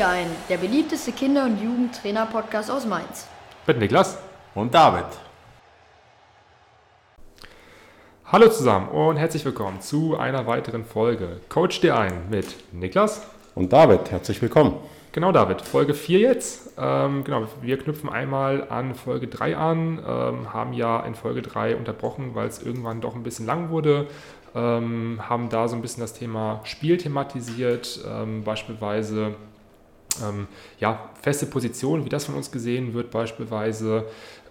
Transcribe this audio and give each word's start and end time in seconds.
Dir 0.00 0.08
ein, 0.08 0.28
der 0.48 0.56
beliebteste 0.56 1.12
Kinder- 1.12 1.44
und 1.44 1.62
Jugendtrainer-Podcast 1.62 2.70
aus 2.70 2.86
Mainz. 2.86 3.28
Mit 3.66 3.78
Niklas 3.78 4.16
und 4.54 4.72
David. 4.72 5.04
Hallo 8.24 8.48
zusammen 8.48 8.88
und 8.88 9.18
herzlich 9.18 9.44
willkommen 9.44 9.82
zu 9.82 10.16
einer 10.16 10.46
weiteren 10.46 10.86
Folge 10.86 11.42
Coach 11.50 11.82
dir 11.82 11.98
ein 11.98 12.30
mit 12.30 12.46
Niklas 12.72 13.26
und 13.54 13.74
David. 13.74 14.10
Herzlich 14.10 14.40
willkommen. 14.40 14.76
Genau, 15.12 15.32
David. 15.32 15.60
Folge 15.60 15.92
4 15.92 16.18
jetzt. 16.18 16.72
Ähm, 16.78 17.22
genau, 17.22 17.46
wir 17.60 17.76
knüpfen 17.76 18.08
einmal 18.08 18.70
an 18.70 18.94
Folge 18.94 19.26
3 19.26 19.56
an, 19.58 19.98
ähm, 19.98 20.54
haben 20.54 20.72
ja 20.72 21.00
in 21.00 21.14
Folge 21.14 21.42
3 21.42 21.76
unterbrochen, 21.76 22.34
weil 22.34 22.48
es 22.48 22.62
irgendwann 22.62 23.02
doch 23.02 23.14
ein 23.14 23.22
bisschen 23.22 23.44
lang 23.44 23.68
wurde 23.68 24.06
ähm, 24.54 25.20
haben 25.28 25.48
da 25.48 25.68
so 25.68 25.76
ein 25.76 25.82
bisschen 25.82 26.00
das 26.00 26.12
Thema 26.12 26.60
Spiel 26.64 26.96
thematisiert, 26.96 28.00
ähm, 28.06 28.42
beispielsweise 28.44 29.34
ähm, 30.22 30.46
ja, 30.78 31.10
feste 31.20 31.46
Positionen, 31.46 32.04
wie 32.04 32.08
das 32.08 32.24
von 32.24 32.34
uns 32.34 32.50
gesehen 32.50 32.94
wird, 32.94 33.10
beispielsweise 33.10 34.06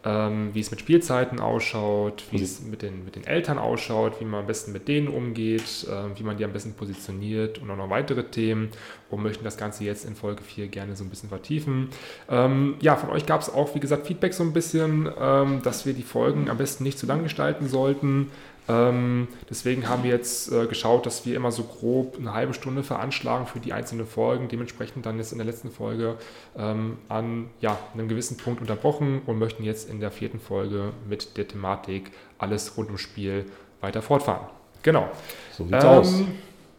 ähm, 0.05 0.51
wie 0.53 0.61
es 0.61 0.71
mit 0.71 0.79
Spielzeiten 0.79 1.39
ausschaut, 1.39 2.23
wie 2.31 2.41
es 2.41 2.61
mit 2.61 2.81
den, 2.81 3.03
mit 3.03 3.15
den 3.15 3.25
Eltern 3.25 3.57
ausschaut, 3.57 4.21
wie 4.21 4.25
man 4.25 4.41
am 4.41 4.47
besten 4.47 4.71
mit 4.71 4.87
denen 4.87 5.09
umgeht, 5.09 5.87
äh, 5.89 6.17
wie 6.17 6.23
man 6.23 6.37
die 6.37 6.45
am 6.45 6.53
besten 6.53 6.73
positioniert 6.73 7.57
und 7.57 7.69
auch 7.69 7.75
noch 7.75 7.89
weitere 7.89 8.23
Themen 8.23 8.69
und 9.09 9.21
möchten 9.21 9.43
das 9.43 9.57
Ganze 9.57 9.83
jetzt 9.83 10.05
in 10.05 10.15
Folge 10.15 10.41
4 10.41 10.67
gerne 10.67 10.95
so 10.95 11.03
ein 11.03 11.09
bisschen 11.09 11.29
vertiefen. 11.29 11.89
Ähm, 12.29 12.75
ja, 12.79 12.95
von 12.95 13.09
euch 13.09 13.25
gab 13.25 13.41
es 13.41 13.49
auch, 13.49 13.75
wie 13.75 13.79
gesagt, 13.79 14.07
Feedback 14.07 14.33
so 14.33 14.43
ein 14.43 14.53
bisschen, 14.53 15.09
ähm, 15.19 15.61
dass 15.63 15.85
wir 15.85 15.93
die 15.93 16.03
Folgen 16.03 16.49
am 16.49 16.57
besten 16.57 16.83
nicht 16.83 16.97
zu 16.97 17.05
lang 17.05 17.23
gestalten 17.23 17.67
sollten. 17.67 18.31
Ähm, 18.69 19.27
deswegen 19.49 19.89
haben 19.89 20.03
wir 20.03 20.11
jetzt 20.11 20.51
äh, 20.51 20.67
geschaut, 20.67 21.05
dass 21.05 21.25
wir 21.25 21.35
immer 21.35 21.51
so 21.51 21.63
grob 21.63 22.17
eine 22.17 22.33
halbe 22.33 22.53
Stunde 22.53 22.83
veranschlagen 22.83 23.47
für 23.47 23.59
die 23.59 23.73
einzelnen 23.73 24.05
Folgen. 24.05 24.47
Dementsprechend 24.47 25.05
dann 25.05 25.17
jetzt 25.17 25.31
in 25.31 25.39
der 25.39 25.47
letzten 25.47 25.71
Folge 25.71 26.17
ähm, 26.55 26.97
an 27.09 27.49
ja, 27.61 27.77
einem 27.93 28.07
gewissen 28.07 28.37
Punkt 28.37 28.61
unterbrochen 28.61 29.21
und 29.25 29.39
möchten 29.39 29.63
jetzt 29.63 29.89
in 29.89 29.99
der 29.99 30.11
vierten 30.11 30.39
Folge 30.39 30.93
mit 31.07 31.35
der 31.37 31.47
Thematik 31.47 32.11
alles 32.37 32.77
rund 32.77 32.87
ums 32.89 33.01
Spiel 33.01 33.45
weiter 33.81 34.01
fortfahren. 34.01 34.47
Genau. 34.83 35.09
So 35.51 35.65
sieht's 35.65 35.83
ähm, 35.83 35.89
aus. 35.89 36.21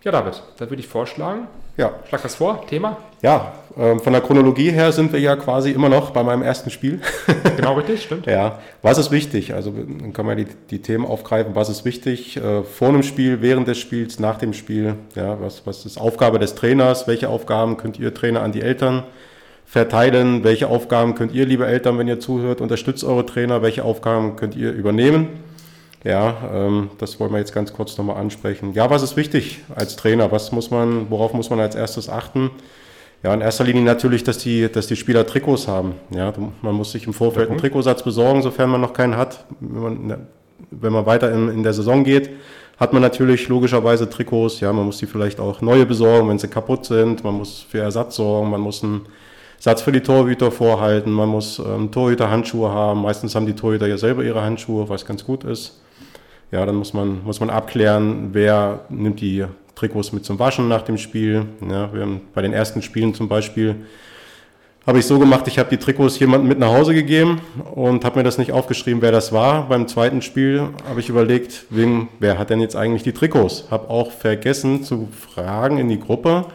Ja, 0.03 0.13
David, 0.13 0.43
da 0.57 0.71
würde 0.71 0.81
ich 0.81 0.89
vorschlagen. 0.89 1.47
Ja. 1.77 1.93
Schlag 2.09 2.23
das 2.23 2.35
vor, 2.35 2.67
Thema? 2.67 2.97
Ja, 3.21 3.53
ähm, 3.77 4.01
von 4.01 4.15
der 4.15 4.23
Chronologie 4.23 4.71
her 4.71 4.93
sind 4.93 5.13
wir 5.13 5.21
ja 5.21 5.37
quasi 5.37 5.73
immer 5.73 5.91
noch 5.91 6.11
bei 6.11 6.23
meinem 6.23 6.43
ersten 6.43 6.71
Spiel. 6.71 7.03
genau 7.57 7.75
richtig, 7.75 8.03
stimmt. 8.03 8.25
Ja, 8.25 8.61
was 8.81 8.97
ist 8.97 9.11
wichtig? 9.11 9.53
Also 9.53 9.73
dann 9.73 10.15
kann 10.15 10.25
man 10.25 10.39
die, 10.39 10.47
die 10.71 10.81
Themen 10.81 11.05
aufgreifen. 11.05 11.55
Was 11.55 11.69
ist 11.69 11.85
wichtig 11.85 12.39
äh, 12.39 12.63
vor 12.63 12.89
einem 12.89 13.03
Spiel, 13.03 13.43
während 13.43 13.69
des 13.69 13.77
Spiels, 13.77 14.19
nach 14.19 14.39
dem 14.39 14.55
Spiel? 14.55 14.95
Ja, 15.15 15.39
was, 15.39 15.67
was 15.67 15.85
ist 15.85 16.01
Aufgabe 16.01 16.39
des 16.39 16.55
Trainers? 16.55 17.07
Welche 17.07 17.29
Aufgaben 17.29 17.77
könnt 17.77 17.99
ihr 17.99 18.15
Trainer 18.15 18.41
an 18.41 18.53
die 18.53 18.63
Eltern 18.63 19.03
verteilen? 19.67 20.45
Welche 20.45 20.69
Aufgaben 20.69 21.15
könnt 21.15 21.33
ihr, 21.33 21.45
liebe 21.45 21.67
Eltern, 21.67 21.99
wenn 21.99 22.09
ihr 22.09 22.21
zuhört, 22.21 22.63
unterstützt 22.63 23.05
eure 23.05 23.27
Trainer? 23.27 23.61
Welche 23.61 23.85
Aufgaben 23.85 24.37
könnt 24.37 24.57
ihr 24.57 24.73
übernehmen? 24.73 25.29
Ja, 26.03 26.35
ähm, 26.53 26.91
das 26.99 27.21
wollen 27.21 27.33
wir 27.33 27.39
jetzt 27.39 27.53
ganz 27.53 27.73
kurz 27.73 27.97
nochmal 27.99 28.17
ansprechen. 28.17 28.73
Ja, 28.73 28.89
was 28.89 29.03
ist 29.03 29.17
wichtig 29.17 29.61
als 29.75 29.97
Trainer? 29.97 30.33
Was 30.33 30.51
muss 30.51 30.71
man, 30.71 31.11
worauf 31.11 31.35
muss 31.35 31.51
man 31.51 31.61
als 31.61 31.75
erstes 31.75 32.09
achten? 32.09 32.51
Ja, 33.23 33.35
in 33.35 33.43
erster 33.43 33.65
Linie 33.65 33.83
natürlich, 33.83 34.25
dass 34.25 34.39
die, 34.39 34.71
dass 34.73 34.87
die 34.87 34.97
Spieler 34.97 35.27
Trikots 35.27 35.69
haben. 35.69 35.95
Ja, 36.11 36.33
man 36.63 36.75
muss 36.75 36.93
sich 36.93 37.07
im 37.07 37.13
Vorfeld 37.13 37.51
einen 37.51 37.59
Trikotsatz 37.59 38.03
besorgen, 38.03 38.41
sofern 38.41 38.71
man 38.71 38.81
noch 38.81 38.95
keinen 38.95 39.19
hat. 39.19 39.45
Wenn 39.61 39.83
man, 39.83 40.27
wenn 40.71 40.93
man 40.93 41.05
weiter 41.05 41.31
in, 41.33 41.51
in 41.51 41.63
der 41.63 41.75
Saison 41.75 42.03
geht, 42.03 42.31
hat 42.79 42.95
man 42.95 43.03
natürlich 43.03 43.47
logischerweise 43.49 44.09
Trikots. 44.09 44.61
Ja, 44.61 44.73
man 44.73 44.87
muss 44.87 44.97
die 44.99 45.07
vielleicht 45.07 45.39
auch 45.39 45.61
neue 45.61 45.85
besorgen, 45.85 46.31
wenn 46.31 46.39
sie 46.39 46.49
kaputt 46.49 46.87
sind. 46.87 47.23
Man 47.25 47.35
muss 47.35 47.67
für 47.69 47.81
Ersatz 47.81 48.17
sorgen. 48.17 48.49
Man 48.49 48.63
muss 48.63 48.83
einen 48.83 49.03
Satz 49.59 49.83
für 49.83 49.93
die 49.93 50.01
Torhüter 50.01 50.51
vorhalten. 50.51 51.13
Man 51.13 51.29
muss 51.29 51.59
ähm, 51.59 51.91
Torhüter-Handschuhe 51.91 52.71
haben. 52.71 53.03
Meistens 53.03 53.35
haben 53.35 53.45
die 53.45 53.53
Torhüter 53.53 53.87
ja 53.87 53.99
selber 53.99 54.25
ihre 54.25 54.41
Handschuhe, 54.41 54.89
was 54.89 55.05
ganz 55.05 55.27
gut 55.27 55.45
ist. 55.45 55.80
Ja, 56.51 56.67
dann 56.67 56.77
muss 56.77 56.93
man, 56.93 57.23
muss 57.25 57.41
man 57.41 57.51
abklären, 57.51 58.31
wer 58.33 58.81
nimmt 58.89 59.21
die 59.21 59.45
Trikots 59.77 60.13
mit 60.13 60.25
zum 60.25 60.39
Waschen 60.39 60.69
nach 60.69 60.83
dem 60.83 60.99
Spiel. 60.99 61.47
Ja, 61.61 61.93
wir 61.93 62.03
haben 62.03 62.21
bei 62.35 62.43
den 62.43 62.53
ersten 62.53 62.83
Spielen 62.83 63.15
zum 63.15 63.29
Beispiel 63.29 63.77
habe 64.87 64.99
ich 64.99 65.07
so 65.07 65.19
gemacht, 65.19 65.47
ich 65.47 65.59
habe 65.59 65.69
die 65.71 65.77
Trikots 65.77 66.19
jemandem 66.19 66.49
mit 66.49 66.59
nach 66.59 66.73
Hause 66.73 66.95
gegeben 66.95 67.41
und 67.75 68.05
habe 68.05 68.19
mir 68.19 68.25
das 68.25 68.39
nicht 68.39 68.51
aufgeschrieben, 68.51 69.03
wer 69.03 69.13
das 69.13 69.31
war. 69.31 69.69
Beim 69.69 69.87
zweiten 69.87 70.23
Spiel 70.23 70.71
habe 70.89 71.01
ich 71.01 71.09
überlegt, 71.09 71.67
wem, 71.71 72.09
wer 72.19 72.39
hat 72.39 72.51
denn 72.51 72.61
jetzt 72.61 72.77
eigentlich 72.77 73.03
die 73.03 73.13
Trikots? 73.13 73.67
Habe 73.71 73.91
auch 73.91 74.11
vergessen 74.11 74.83
zu 74.83 75.09
fragen 75.13 75.79
in 75.79 75.89
die 75.89 76.01
Gruppe, 76.01 76.47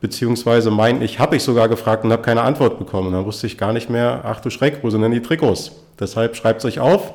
beziehungsweise 0.00 0.70
mein 0.70 1.02
ich 1.02 1.18
habe 1.18 1.36
ich 1.36 1.42
sogar 1.42 1.68
gefragt 1.68 2.02
und 2.04 2.12
habe 2.12 2.22
keine 2.22 2.42
Antwort 2.42 2.78
bekommen. 2.78 3.12
Dann 3.12 3.26
wusste 3.26 3.46
ich 3.46 3.58
gar 3.58 3.72
nicht 3.72 3.90
mehr, 3.90 4.22
ach 4.24 4.40
du 4.40 4.50
Schreck, 4.50 4.78
wo 4.82 4.90
sind 4.90 5.02
denn 5.02 5.12
die 5.12 5.22
Trikots? 5.22 5.72
Deshalb 6.00 6.34
schreibt 6.34 6.60
es 6.60 6.64
euch 6.64 6.80
auf, 6.80 7.12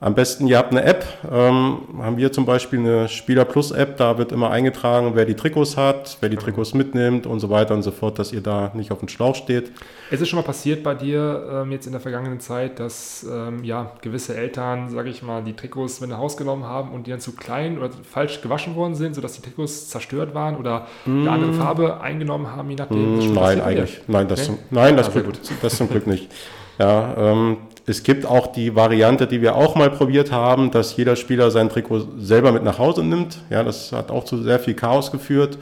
am 0.00 0.14
besten, 0.14 0.46
ihr 0.46 0.58
habt 0.58 0.70
eine 0.70 0.84
App, 0.84 1.04
ähm, 1.28 1.78
haben 2.00 2.16
wir 2.16 2.30
zum 2.30 2.46
Beispiel 2.46 2.78
eine 2.78 3.08
Spieler 3.08 3.44
Plus 3.44 3.72
App, 3.72 3.96
da 3.96 4.16
wird 4.16 4.30
immer 4.30 4.50
eingetragen, 4.50 5.10
wer 5.14 5.24
die 5.24 5.34
Trikots 5.34 5.76
hat, 5.76 6.18
wer 6.20 6.28
die 6.28 6.36
Trikots 6.36 6.72
mitnimmt 6.72 7.26
und 7.26 7.40
so 7.40 7.50
weiter 7.50 7.74
und 7.74 7.82
so 7.82 7.90
fort, 7.90 8.16
dass 8.20 8.32
ihr 8.32 8.40
da 8.40 8.70
nicht 8.74 8.92
auf 8.92 9.00
dem 9.00 9.08
Schlauch 9.08 9.34
steht. 9.34 9.72
Ist 10.12 10.22
es 10.22 10.28
schon 10.28 10.36
mal 10.36 10.44
passiert 10.44 10.84
bei 10.84 10.94
dir 10.94 11.48
ähm, 11.50 11.72
jetzt 11.72 11.86
in 11.86 11.92
der 11.92 12.00
vergangenen 12.00 12.38
Zeit, 12.38 12.78
dass 12.78 13.26
ähm, 13.28 13.64
ja, 13.64 13.90
gewisse 14.00 14.36
Eltern, 14.36 14.88
sage 14.88 15.10
ich 15.10 15.24
mal, 15.24 15.42
die 15.42 15.54
Trikots 15.54 16.00
mit 16.00 16.10
nach 16.10 16.18
Hause 16.18 16.36
genommen 16.36 16.64
haben 16.64 16.92
und 16.92 17.08
die 17.08 17.10
dann 17.10 17.20
zu 17.20 17.32
klein 17.32 17.76
oder 17.76 17.90
falsch 18.08 18.40
gewaschen 18.40 18.76
worden 18.76 18.94
sind, 18.94 19.16
sodass 19.16 19.32
die 19.32 19.42
Trikots 19.42 19.88
zerstört 19.88 20.32
waren 20.32 20.56
oder 20.56 20.86
mm. 21.06 21.22
eine 21.22 21.30
andere 21.30 21.52
Farbe 21.54 22.00
eingenommen 22.00 22.54
haben, 22.54 22.70
je 22.70 22.76
nachdem? 22.76 23.16
Mm, 23.16 23.34
nein, 23.34 23.60
eigentlich. 23.60 24.00
Nein, 24.06 24.28
das, 24.28 24.38
okay. 24.38 24.46
zum, 24.46 24.58
nein 24.70 24.96
das, 24.96 25.08
ah, 25.08 25.10
Glück, 25.10 25.26
das 25.60 25.76
zum 25.76 25.88
Glück 25.88 26.06
nicht. 26.06 26.30
Ja, 26.78 27.14
ähm, 27.18 27.56
es 27.88 28.02
gibt 28.02 28.26
auch 28.26 28.48
die 28.48 28.74
Variante, 28.74 29.26
die 29.26 29.42
wir 29.42 29.56
auch 29.56 29.74
mal 29.74 29.90
probiert 29.90 30.32
haben, 30.32 30.70
dass 30.70 30.96
jeder 30.96 31.16
Spieler 31.16 31.50
sein 31.50 31.68
Trikot 31.68 32.08
selber 32.18 32.52
mit 32.52 32.62
nach 32.62 32.78
Hause 32.78 33.02
nimmt. 33.02 33.38
Ja, 33.50 33.62
das 33.62 33.92
hat 33.92 34.10
auch 34.10 34.24
zu 34.24 34.42
sehr 34.42 34.58
viel 34.58 34.74
Chaos 34.74 35.10
geführt. 35.10 35.58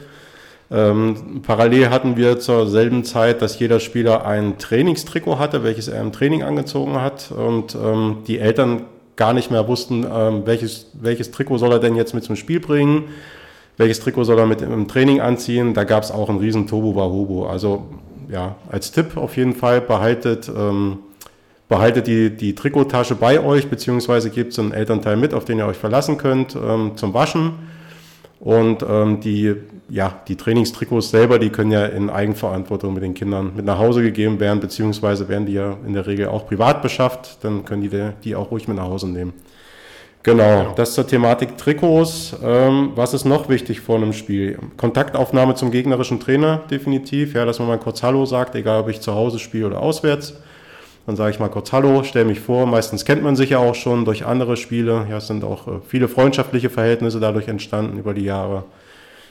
Ähm, 0.69 1.41
parallel 1.45 1.89
hatten 1.89 2.17
wir 2.17 2.39
zur 2.39 2.67
selben 2.67 3.05
Zeit, 3.05 3.41
dass 3.41 3.57
jeder 3.57 3.79
Spieler 3.79 4.25
ein 4.25 4.57
Trainingstrikot 4.57 5.39
hatte, 5.39 5.63
welches 5.63 5.87
er 5.87 6.01
im 6.01 6.11
Training 6.11 6.43
angezogen 6.43 7.01
hat 7.01 7.31
und 7.31 7.75
ähm, 7.75 8.17
die 8.27 8.39
Eltern 8.39 8.81
gar 9.15 9.33
nicht 9.33 9.49
mehr 9.49 9.67
wussten, 9.67 10.05
ähm, 10.11 10.41
welches, 10.45 10.87
welches 10.93 11.31
Trikot 11.31 11.57
soll 11.57 11.71
er 11.71 11.79
denn 11.79 11.95
jetzt 11.95 12.13
mit 12.13 12.25
zum 12.25 12.35
Spiel 12.35 12.59
bringen, 12.59 13.05
welches 13.77 14.01
Trikot 14.01 14.25
soll 14.25 14.39
er 14.39 14.45
mit 14.45 14.61
im 14.61 14.87
Training 14.87 15.21
anziehen. 15.21 15.73
Da 15.73 15.85
gab 15.85 16.03
es 16.03 16.11
auch 16.11 16.29
einen 16.29 16.39
riesen 16.39 16.67
Tobu 16.67 16.95
Wahubo. 16.95 17.47
Also 17.47 17.85
ja, 18.29 18.55
als 18.69 18.91
Tipp 18.91 19.15
auf 19.15 19.37
jeden 19.37 19.55
Fall 19.55 19.79
behaltet 19.79 20.49
ähm, 20.49 20.99
behaltet 21.69 22.07
die, 22.07 22.29
die 22.29 22.55
Trikottasche 22.55 23.15
bei 23.15 23.43
euch, 23.43 23.69
beziehungsweise 23.69 24.29
gebt 24.29 24.53
so 24.53 24.61
einen 24.61 24.71
Elternteil 24.71 25.17
mit, 25.17 25.33
auf 25.33 25.45
den 25.45 25.57
ihr 25.57 25.65
euch 25.65 25.77
verlassen 25.77 26.17
könnt, 26.17 26.55
ähm, 26.55 26.93
zum 26.95 27.13
Waschen. 27.13 27.53
Und 28.39 28.85
ähm, 28.87 29.19
die, 29.19 29.55
ja, 29.89 30.21
die 30.27 30.35
Trainingstrikots 30.35 31.09
selber, 31.09 31.39
die 31.39 31.49
können 31.49 31.71
ja 31.71 31.85
in 31.85 32.09
Eigenverantwortung 32.09 32.93
mit 32.93 33.03
den 33.03 33.15
Kindern 33.15 33.53
mit 33.55 33.65
nach 33.65 33.79
Hause 33.79 34.03
gegeben 34.03 34.39
werden, 34.39 34.59
beziehungsweise 34.59 35.27
werden 35.27 35.47
die 35.47 35.53
ja 35.53 35.75
in 35.85 35.93
der 35.93 36.05
Regel 36.05 36.27
auch 36.27 36.45
privat 36.45 36.81
beschafft, 36.81 37.39
dann 37.43 37.65
können 37.65 37.81
die 37.81 38.11
die 38.23 38.35
auch 38.35 38.51
ruhig 38.51 38.67
mit 38.67 38.77
nach 38.77 38.85
Hause 38.85 39.07
nehmen. 39.07 39.33
Genau, 40.23 40.59
genau. 40.59 40.73
das 40.75 40.93
zur 40.93 41.07
Thematik 41.07 41.57
Trikots. 41.57 42.35
Ähm, 42.43 42.91
was 42.95 43.13
ist 43.13 43.25
noch 43.25 43.49
wichtig 43.49 43.79
vor 43.79 43.95
einem 43.95 44.13
Spiel? 44.13 44.59
Kontaktaufnahme 44.75 45.55
zum 45.55 45.71
gegnerischen 45.71 46.19
Trainer, 46.19 46.63
definitiv. 46.69 47.33
Ja, 47.33 47.45
dass 47.45 47.59
man 47.59 47.69
mal 47.69 47.79
kurz 47.79 48.03
Hallo 48.03 48.25
sagt, 48.25 48.53
egal 48.55 48.81
ob 48.81 48.89
ich 48.89 48.99
zu 48.99 49.15
Hause 49.15 49.39
spiele 49.39 49.67
oder 49.67 49.81
auswärts. 49.81 50.35
Dann 51.07 51.15
sage 51.15 51.31
ich 51.31 51.39
mal 51.39 51.47
kurz 51.47 51.71
Hallo, 51.71 52.03
stelle 52.03 52.25
mich 52.25 52.41
vor. 52.41 52.65
Meistens 52.65 53.05
kennt 53.05 53.23
man 53.23 53.37
sich 53.37 53.51
ja 53.51 53.59
auch 53.59 53.75
schon 53.75 54.03
durch 54.03 54.25
andere 54.25 54.57
Spiele. 54.57 55.07
Ja, 55.09 55.17
es 55.17 55.27
sind 55.27 55.45
auch 55.45 55.65
äh, 55.65 55.71
viele 55.87 56.09
freundschaftliche 56.09 56.69
Verhältnisse 56.69 57.21
dadurch 57.21 57.47
entstanden 57.47 57.97
über 57.97 58.13
die 58.13 58.25
Jahre. 58.25 58.65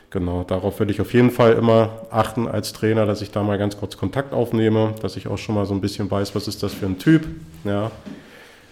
Genau, 0.09 0.43
darauf 0.43 0.79
würde 0.79 0.93
ich 0.93 1.03
auf 1.03 1.13
jeden 1.13 1.31
Fall 1.31 1.53
immer 1.53 1.91
achten 2.11 2.49
als 2.49 2.73
Trainer, 2.73 3.05
dass 3.05 3.21
ich 3.21 3.31
da 3.31 3.43
mal 3.43 3.59
ganz 3.59 3.77
kurz 3.77 3.99
Kontakt 3.99 4.33
aufnehme, 4.33 4.95
dass 5.03 5.19
ich 5.19 5.29
auch 5.29 5.37
schon 5.37 5.55
mal 5.55 5.67
so 5.67 5.75
ein 5.75 5.83
bisschen 5.83 6.11
weiß, 6.11 6.35
was 6.35 6.49
ist 6.49 6.63
das 6.63 6.73
für 6.73 6.87
ein 6.87 6.99
Typ. 6.99 7.27
Ja, 7.65 7.91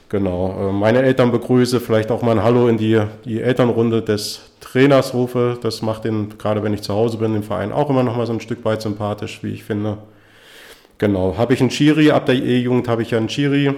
genau. 0.08 0.70
Äh, 0.70 0.72
meine 0.72 1.02
Eltern 1.02 1.30
begrüße, 1.30 1.80
vielleicht 1.80 2.10
auch 2.10 2.22
mal 2.22 2.38
ein 2.38 2.42
Hallo 2.42 2.68
in 2.68 2.78
die, 2.78 3.02
die 3.26 3.42
Elternrunde 3.42 4.00
des 4.00 4.40
Trainers 4.60 5.12
rufe. 5.12 5.58
Das 5.60 5.82
macht 5.82 6.04
den, 6.04 6.38
gerade 6.38 6.62
wenn 6.62 6.72
ich 6.72 6.80
zu 6.80 6.94
Hause 6.94 7.18
bin, 7.18 7.34
im 7.34 7.42
Verein 7.42 7.70
auch 7.70 7.90
immer 7.90 8.02
noch 8.02 8.16
mal 8.16 8.26
so 8.26 8.32
ein 8.32 8.40
Stück 8.40 8.64
weit 8.64 8.80
sympathisch, 8.80 9.40
wie 9.42 9.50
ich 9.50 9.62
finde. 9.62 9.98
Genau, 10.98 11.36
habe 11.36 11.54
ich 11.54 11.60
einen 11.60 11.70
Chiri, 11.70 12.10
ab 12.10 12.26
der 12.26 12.36
E-Jugend 12.36 12.88
habe 12.88 13.02
ich 13.02 13.10
ja 13.10 13.18
einen 13.18 13.28
Chiri. 13.28 13.74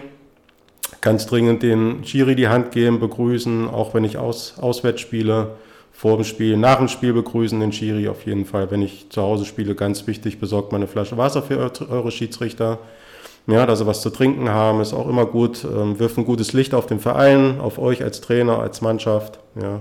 Ganz 1.00 1.26
dringend 1.26 1.62
den 1.62 2.02
Chiri 2.02 2.36
die 2.36 2.48
Hand 2.48 2.72
geben, 2.72 3.00
begrüßen, 3.00 3.68
auch 3.68 3.94
wenn 3.94 4.04
ich 4.04 4.18
aus, 4.18 4.58
auswärts 4.58 5.00
spiele, 5.00 5.56
vor 5.92 6.16
dem 6.16 6.24
Spiel, 6.24 6.58
nach 6.58 6.76
dem 6.76 6.88
Spiel 6.88 7.14
begrüßen 7.14 7.58
den 7.58 7.70
Chiri 7.70 8.08
auf 8.08 8.26
jeden 8.26 8.44
Fall. 8.44 8.70
Wenn 8.70 8.82
ich 8.82 9.08
zu 9.08 9.22
Hause 9.22 9.46
spiele, 9.46 9.74
ganz 9.74 10.06
wichtig, 10.06 10.38
besorgt 10.38 10.70
meine 10.70 10.86
Flasche 10.86 11.16
Wasser 11.16 11.42
für 11.42 11.72
eure 11.88 12.10
Schiedsrichter. 12.10 12.78
Ja, 13.46 13.64
dass 13.64 13.78
sie 13.78 13.86
was 13.86 14.02
zu 14.02 14.10
trinken 14.10 14.50
haben, 14.50 14.80
ist 14.80 14.92
auch 14.92 15.08
immer 15.08 15.24
gut. 15.24 15.64
Ähm, 15.64 15.98
wirft 15.98 16.18
ein 16.18 16.26
gutes 16.26 16.52
Licht 16.52 16.74
auf 16.74 16.86
den 16.86 17.00
Verein, 17.00 17.60
auf 17.60 17.78
euch 17.78 18.02
als 18.02 18.20
Trainer, 18.20 18.58
als 18.58 18.82
Mannschaft. 18.82 19.38
Ja. 19.60 19.80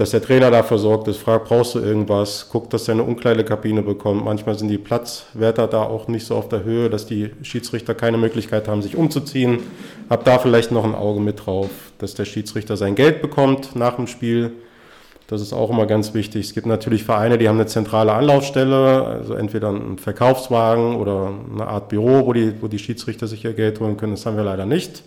Dass 0.00 0.12
der 0.12 0.22
Trainer 0.22 0.50
dafür 0.50 0.78
sorgt, 0.78 1.08
ist, 1.08 1.18
fragt, 1.18 1.48
brauchst 1.48 1.74
du 1.74 1.78
irgendwas, 1.78 2.48
guckt, 2.48 2.72
dass 2.72 2.88
er 2.88 2.94
eine 2.94 3.02
Umkleidekabine 3.02 3.82
bekommt. 3.82 4.24
Manchmal 4.24 4.58
sind 4.58 4.68
die 4.68 4.78
Platzwärter 4.78 5.66
da 5.66 5.82
auch 5.82 6.08
nicht 6.08 6.24
so 6.24 6.36
auf 6.36 6.48
der 6.48 6.64
Höhe, 6.64 6.88
dass 6.88 7.04
die 7.04 7.32
Schiedsrichter 7.42 7.94
keine 7.94 8.16
Möglichkeit 8.16 8.66
haben, 8.66 8.80
sich 8.80 8.96
umzuziehen. 8.96 9.58
Hab 10.08 10.24
da 10.24 10.38
vielleicht 10.38 10.72
noch 10.72 10.84
ein 10.84 10.94
Auge 10.94 11.20
mit 11.20 11.44
drauf, 11.44 11.68
dass 11.98 12.14
der 12.14 12.24
Schiedsrichter 12.24 12.78
sein 12.78 12.94
Geld 12.94 13.20
bekommt 13.20 13.76
nach 13.76 13.96
dem 13.96 14.06
Spiel. 14.06 14.52
Das 15.26 15.42
ist 15.42 15.52
auch 15.52 15.68
immer 15.68 15.84
ganz 15.84 16.14
wichtig. 16.14 16.46
Es 16.46 16.54
gibt 16.54 16.66
natürlich 16.66 17.04
Vereine, 17.04 17.36
die 17.36 17.46
haben 17.46 17.58
eine 17.58 17.66
zentrale 17.66 18.14
Anlaufstelle, 18.14 19.04
also 19.04 19.34
entweder 19.34 19.68
einen 19.68 19.98
Verkaufswagen 19.98 20.96
oder 20.96 21.30
eine 21.52 21.66
Art 21.66 21.90
Büro, 21.90 22.24
wo 22.24 22.32
die, 22.32 22.54
wo 22.62 22.68
die 22.68 22.78
Schiedsrichter 22.78 23.26
sich 23.26 23.44
ihr 23.44 23.52
Geld 23.52 23.80
holen 23.80 23.98
können. 23.98 24.14
Das 24.14 24.24
haben 24.24 24.38
wir 24.38 24.44
leider 24.44 24.64
nicht. 24.64 25.02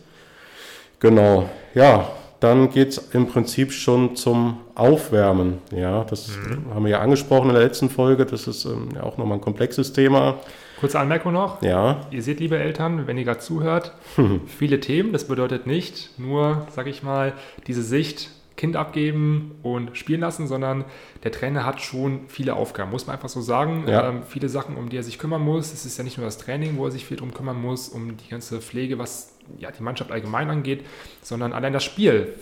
Genau, 0.99 1.49
ja, 1.73 2.09
dann 2.43 2.69
geht 2.69 2.89
es 2.89 2.97
im 3.13 3.27
Prinzip 3.27 3.71
schon 3.71 4.15
zum 4.15 4.57
Aufwärmen. 4.75 5.59
Ja, 5.71 6.03
das 6.03 6.29
mhm. 6.29 6.73
haben 6.73 6.83
wir 6.83 6.91
ja 6.91 6.99
angesprochen 6.99 7.49
in 7.49 7.55
der 7.55 7.63
letzten 7.63 7.89
Folge. 7.89 8.25
Das 8.25 8.47
ist 8.47 8.65
ähm, 8.65 8.89
ja 8.95 9.03
auch 9.03 9.17
nochmal 9.17 9.37
ein 9.37 9.41
komplexes 9.41 9.93
Thema. 9.93 10.39
Kurze 10.79 10.99
Anmerkung 10.99 11.31
noch. 11.31 11.61
Ja. 11.61 12.01
Ihr 12.11 12.21
seht, 12.21 12.41
liebe 12.41 12.57
Eltern, 12.57 13.07
wenn 13.07 13.17
ihr 13.17 13.23
gerade 13.23 13.39
zuhört, 13.39 13.93
viele 14.47 14.81
Themen. 14.81 15.13
Das 15.13 15.25
bedeutet 15.25 15.67
nicht 15.67 16.19
nur, 16.19 16.67
sag 16.69 16.87
ich 16.87 17.01
mal, 17.01 17.33
diese 17.67 17.81
Sicht, 17.81 18.29
Kind 18.55 18.75
abgeben 18.75 19.55
und 19.63 19.97
spielen 19.97 20.21
lassen, 20.21 20.45
sondern 20.45 20.85
der 21.23 21.31
Trainer 21.31 21.65
hat 21.65 21.81
schon 21.81 22.21
viele 22.27 22.55
Aufgaben, 22.55 22.91
muss 22.91 23.07
man 23.07 23.15
einfach 23.15 23.29
so 23.29 23.41
sagen. 23.41 23.85
Ja. 23.87 24.09
Ähm, 24.09 24.21
viele 24.27 24.47
Sachen, 24.47 24.77
um 24.77 24.89
die 24.89 24.97
er 24.97 25.03
sich 25.03 25.17
kümmern 25.17 25.41
muss. 25.41 25.73
Es 25.73 25.85
ist 25.85 25.97
ja 25.97 26.03
nicht 26.03 26.17
nur 26.17 26.25
das 26.25 26.37
Training, 26.37 26.77
wo 26.77 26.85
er 26.85 26.91
sich 26.91 27.05
viel 27.05 27.17
drum 27.17 27.33
kümmern 27.33 27.59
muss, 27.59 27.89
um 27.89 28.15
die 28.15 28.29
ganze 28.29 28.61
Pflege, 28.61 28.99
was 28.99 29.32
ja, 29.57 29.71
die 29.71 29.83
Mannschaft 29.83 30.11
allgemein 30.11 30.49
angeht, 30.49 30.85
sondern 31.21 31.53
allein 31.53 31.73
das 31.73 31.83
Spiel 31.83 32.33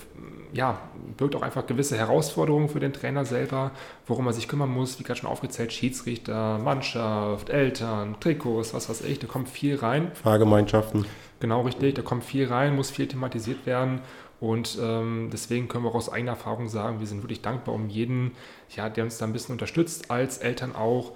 ja, 0.54 0.80
birgt 1.18 1.36
auch 1.36 1.42
einfach 1.42 1.66
gewisse 1.66 1.98
Herausforderungen 1.98 2.70
für 2.70 2.80
den 2.80 2.94
Trainer 2.94 3.26
selber, 3.26 3.72
worum 4.06 4.28
er 4.28 4.34
sich 4.34 4.48
kümmern 4.48 4.70
muss, 4.70 5.00
wie 5.00 5.04
gerade 5.04 5.20
schon 5.20 5.30
aufgezählt, 5.30 5.72
Schiedsrichter, 5.72 6.60
Mannschaft, 6.60 7.50
Eltern, 7.50 8.18
Trikots, 8.20 8.74
was 8.74 8.90
weiß 8.90 9.02
ich, 9.02 9.20
da 9.20 9.28
kommt 9.28 9.50
viel 9.50 9.78
rein. 9.78 10.12
Fahrgemeinschaften. 10.14 11.06
Genau, 11.40 11.62
richtig, 11.62 11.96
da 11.96 12.02
kommt 12.02 12.24
viel 12.24 12.48
rein, 12.48 12.76
muss 12.76 12.92
viel 12.92 13.08
thematisiert 13.08 13.66
werden 13.66 14.02
und 14.40 14.78
ähm, 14.82 15.30
deswegen 15.32 15.68
können 15.68 15.86
wir 15.86 15.92
auch 15.92 15.96
aus 15.96 16.12
eigener 16.12 16.32
Erfahrung 16.32 16.68
sagen, 16.68 17.00
wir 17.00 17.08
sind 17.08 17.24
wirklich 17.24 17.42
dankbar 17.42 17.76
um 17.76 17.90
jeden, 17.90 18.32
ja, 18.76 18.90
der 18.90 19.04
uns 19.04 19.18
da 19.20 19.26
ein 19.26 19.34
bisschen 19.34 19.54
unterstützt, 19.54 20.12
als 20.12 20.40
Eltern 20.40 20.76
auch. 20.76 21.14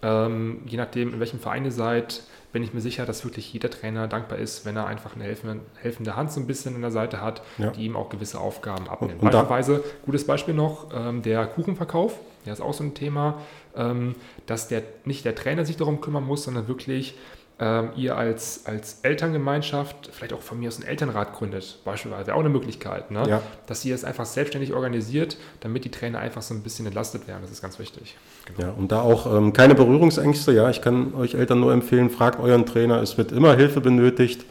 Ähm, 0.00 0.62
je 0.64 0.76
nachdem, 0.76 1.12
in 1.12 1.18
welchem 1.18 1.40
Verein 1.40 1.64
ihr 1.64 1.72
seid, 1.72 2.22
bin 2.52 2.62
ich 2.62 2.72
mir 2.72 2.80
sicher, 2.80 3.04
dass 3.04 3.24
wirklich 3.24 3.52
jeder 3.52 3.70
Trainer 3.70 4.08
dankbar 4.08 4.38
ist, 4.38 4.64
wenn 4.64 4.76
er 4.76 4.86
einfach 4.86 5.14
eine 5.14 5.24
helfende, 5.24 5.60
helfende 5.80 6.16
Hand 6.16 6.32
so 6.32 6.40
ein 6.40 6.46
bisschen 6.46 6.74
an 6.74 6.80
der 6.80 6.90
Seite 6.90 7.20
hat, 7.20 7.42
ja. 7.58 7.70
die 7.70 7.84
ihm 7.84 7.96
auch 7.96 8.08
gewisse 8.08 8.40
Aufgaben 8.40 8.88
abnimmt. 8.88 9.20
Beispielsweise, 9.20 9.84
gutes 10.04 10.26
Beispiel 10.26 10.54
noch, 10.54 10.88
ähm, 10.94 11.22
der 11.22 11.46
Kuchenverkauf, 11.46 12.18
der 12.46 12.54
ist 12.54 12.60
auch 12.60 12.72
so 12.72 12.84
ein 12.84 12.94
Thema, 12.94 13.40
ähm, 13.76 14.14
dass 14.46 14.68
der, 14.68 14.82
nicht 15.04 15.24
der 15.24 15.34
Trainer 15.34 15.66
sich 15.66 15.76
darum 15.76 16.00
kümmern 16.00 16.24
muss, 16.24 16.44
sondern 16.44 16.68
wirklich 16.68 17.16
ähm, 17.60 17.90
ihr 17.96 18.16
als, 18.16 18.66
als 18.66 19.00
Elterngemeinschaft 19.02 20.10
vielleicht 20.12 20.32
auch 20.32 20.40
von 20.40 20.60
mir 20.60 20.68
aus 20.68 20.76
einen 20.76 20.86
Elternrat 20.86 21.34
gründet, 21.34 21.78
beispielsweise, 21.84 22.34
auch 22.34 22.40
eine 22.40 22.50
Möglichkeit, 22.50 23.10
ne? 23.10 23.28
ja. 23.28 23.42
dass 23.66 23.84
ihr 23.84 23.94
es 23.94 24.04
einfach 24.04 24.26
selbstständig 24.26 24.72
organisiert, 24.72 25.36
damit 25.60 25.84
die 25.84 25.90
Trainer 25.90 26.20
einfach 26.20 26.42
so 26.42 26.54
ein 26.54 26.62
bisschen 26.62 26.86
entlastet 26.86 27.26
werden. 27.26 27.40
Das 27.42 27.50
ist 27.50 27.60
ganz 27.60 27.80
wichtig. 27.80 28.16
Genau. 28.46 28.68
Ja, 28.68 28.74
und 28.74 28.92
da 28.92 29.02
auch 29.02 29.26
ähm, 29.34 29.52
keine 29.52 29.74
Berührungsängste. 29.74 30.52
Ja, 30.52 30.70
ich 30.70 30.82
kann 30.82 31.14
euch 31.14 31.34
Eltern 31.34 31.58
nur 31.58 31.72
empfehlen, 31.72 32.10
fragt 32.10 32.38
euren 32.38 32.64
Trainer, 32.64 33.02
es 33.02 33.18
wird 33.18 33.32
immer 33.32 33.56
Hilfe 33.56 33.80
benötigt. 33.80 34.44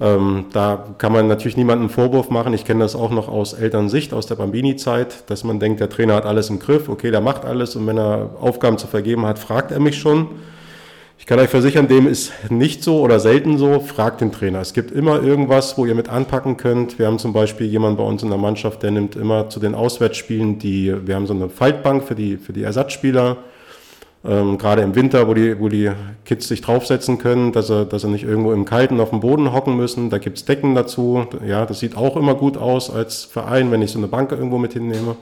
Ähm, 0.00 0.46
da 0.52 0.94
kann 0.98 1.12
man 1.12 1.28
natürlich 1.28 1.56
niemanden 1.56 1.88
Vorwurf 1.88 2.28
machen. 2.28 2.52
Ich 2.52 2.64
kenne 2.64 2.80
das 2.80 2.94
auch 2.94 3.10
noch 3.10 3.28
aus 3.28 3.54
Elternsicht, 3.54 4.12
aus 4.12 4.26
der 4.26 4.34
Bambini-Zeit, 4.34 5.30
dass 5.30 5.44
man 5.44 5.60
denkt, 5.60 5.80
der 5.80 5.88
Trainer 5.88 6.16
hat 6.16 6.26
alles 6.26 6.50
im 6.50 6.58
Griff, 6.58 6.88
okay, 6.88 7.10
der 7.10 7.20
macht 7.20 7.44
alles 7.44 7.76
und 7.76 7.86
wenn 7.86 7.96
er 7.96 8.30
Aufgaben 8.40 8.76
zu 8.76 8.86
vergeben 8.86 9.24
hat, 9.24 9.38
fragt 9.38 9.70
er 9.70 9.80
mich 9.80 9.96
schon. 9.96 10.28
Ich 11.18 11.26
kann 11.26 11.38
euch 11.38 11.48
versichern, 11.48 11.88
dem 11.88 12.06
ist 12.06 12.32
nicht 12.50 12.82
so 12.82 13.00
oder 13.00 13.18
selten 13.18 13.56
so. 13.56 13.80
Fragt 13.80 14.20
den 14.20 14.32
Trainer. 14.32 14.60
Es 14.60 14.74
gibt 14.74 14.90
immer 14.90 15.22
irgendwas, 15.22 15.78
wo 15.78 15.86
ihr 15.86 15.94
mit 15.94 16.08
anpacken 16.08 16.56
könnt. 16.56 16.98
Wir 16.98 17.06
haben 17.06 17.18
zum 17.18 17.32
Beispiel 17.32 17.66
jemanden 17.66 17.96
bei 17.96 18.04
uns 18.04 18.22
in 18.22 18.28
der 18.28 18.38
Mannschaft, 18.38 18.82
der 18.82 18.90
nimmt 18.90 19.16
immer 19.16 19.48
zu 19.48 19.60
den 19.60 19.74
Auswärtsspielen 19.74 20.58
die, 20.58 20.94
wir 21.06 21.14
haben 21.14 21.26
so 21.26 21.32
eine 21.32 21.48
Faltbank 21.48 22.04
für 22.04 22.14
die, 22.14 22.36
für 22.36 22.52
die 22.52 22.62
Ersatzspieler. 22.62 23.38
Ähm, 24.26 24.56
gerade 24.56 24.82
im 24.82 24.94
Winter, 24.94 25.28
wo 25.28 25.34
die, 25.34 25.58
wo 25.60 25.68
die 25.68 25.90
Kids 26.24 26.48
sich 26.48 26.62
draufsetzen 26.62 27.18
können, 27.18 27.52
dass 27.52 27.66
sie, 27.66 27.84
dass 27.84 28.02
sie 28.02 28.08
nicht 28.08 28.24
irgendwo 28.24 28.52
im 28.52 28.64
Kalten 28.64 29.00
auf 29.00 29.10
dem 29.10 29.20
Boden 29.20 29.52
hocken 29.52 29.76
müssen. 29.76 30.10
Da 30.10 30.18
gibt's 30.18 30.44
Decken 30.44 30.74
dazu. 30.74 31.26
Ja, 31.46 31.66
das 31.66 31.80
sieht 31.80 31.96
auch 31.96 32.16
immer 32.16 32.34
gut 32.34 32.56
aus 32.56 32.90
als 32.90 33.24
Verein, 33.24 33.70
wenn 33.70 33.82
ich 33.82 33.92
so 33.92 33.98
eine 33.98 34.08
Bank 34.08 34.32
irgendwo 34.32 34.58
mit 34.58 34.72
hinnehme. 34.72 35.16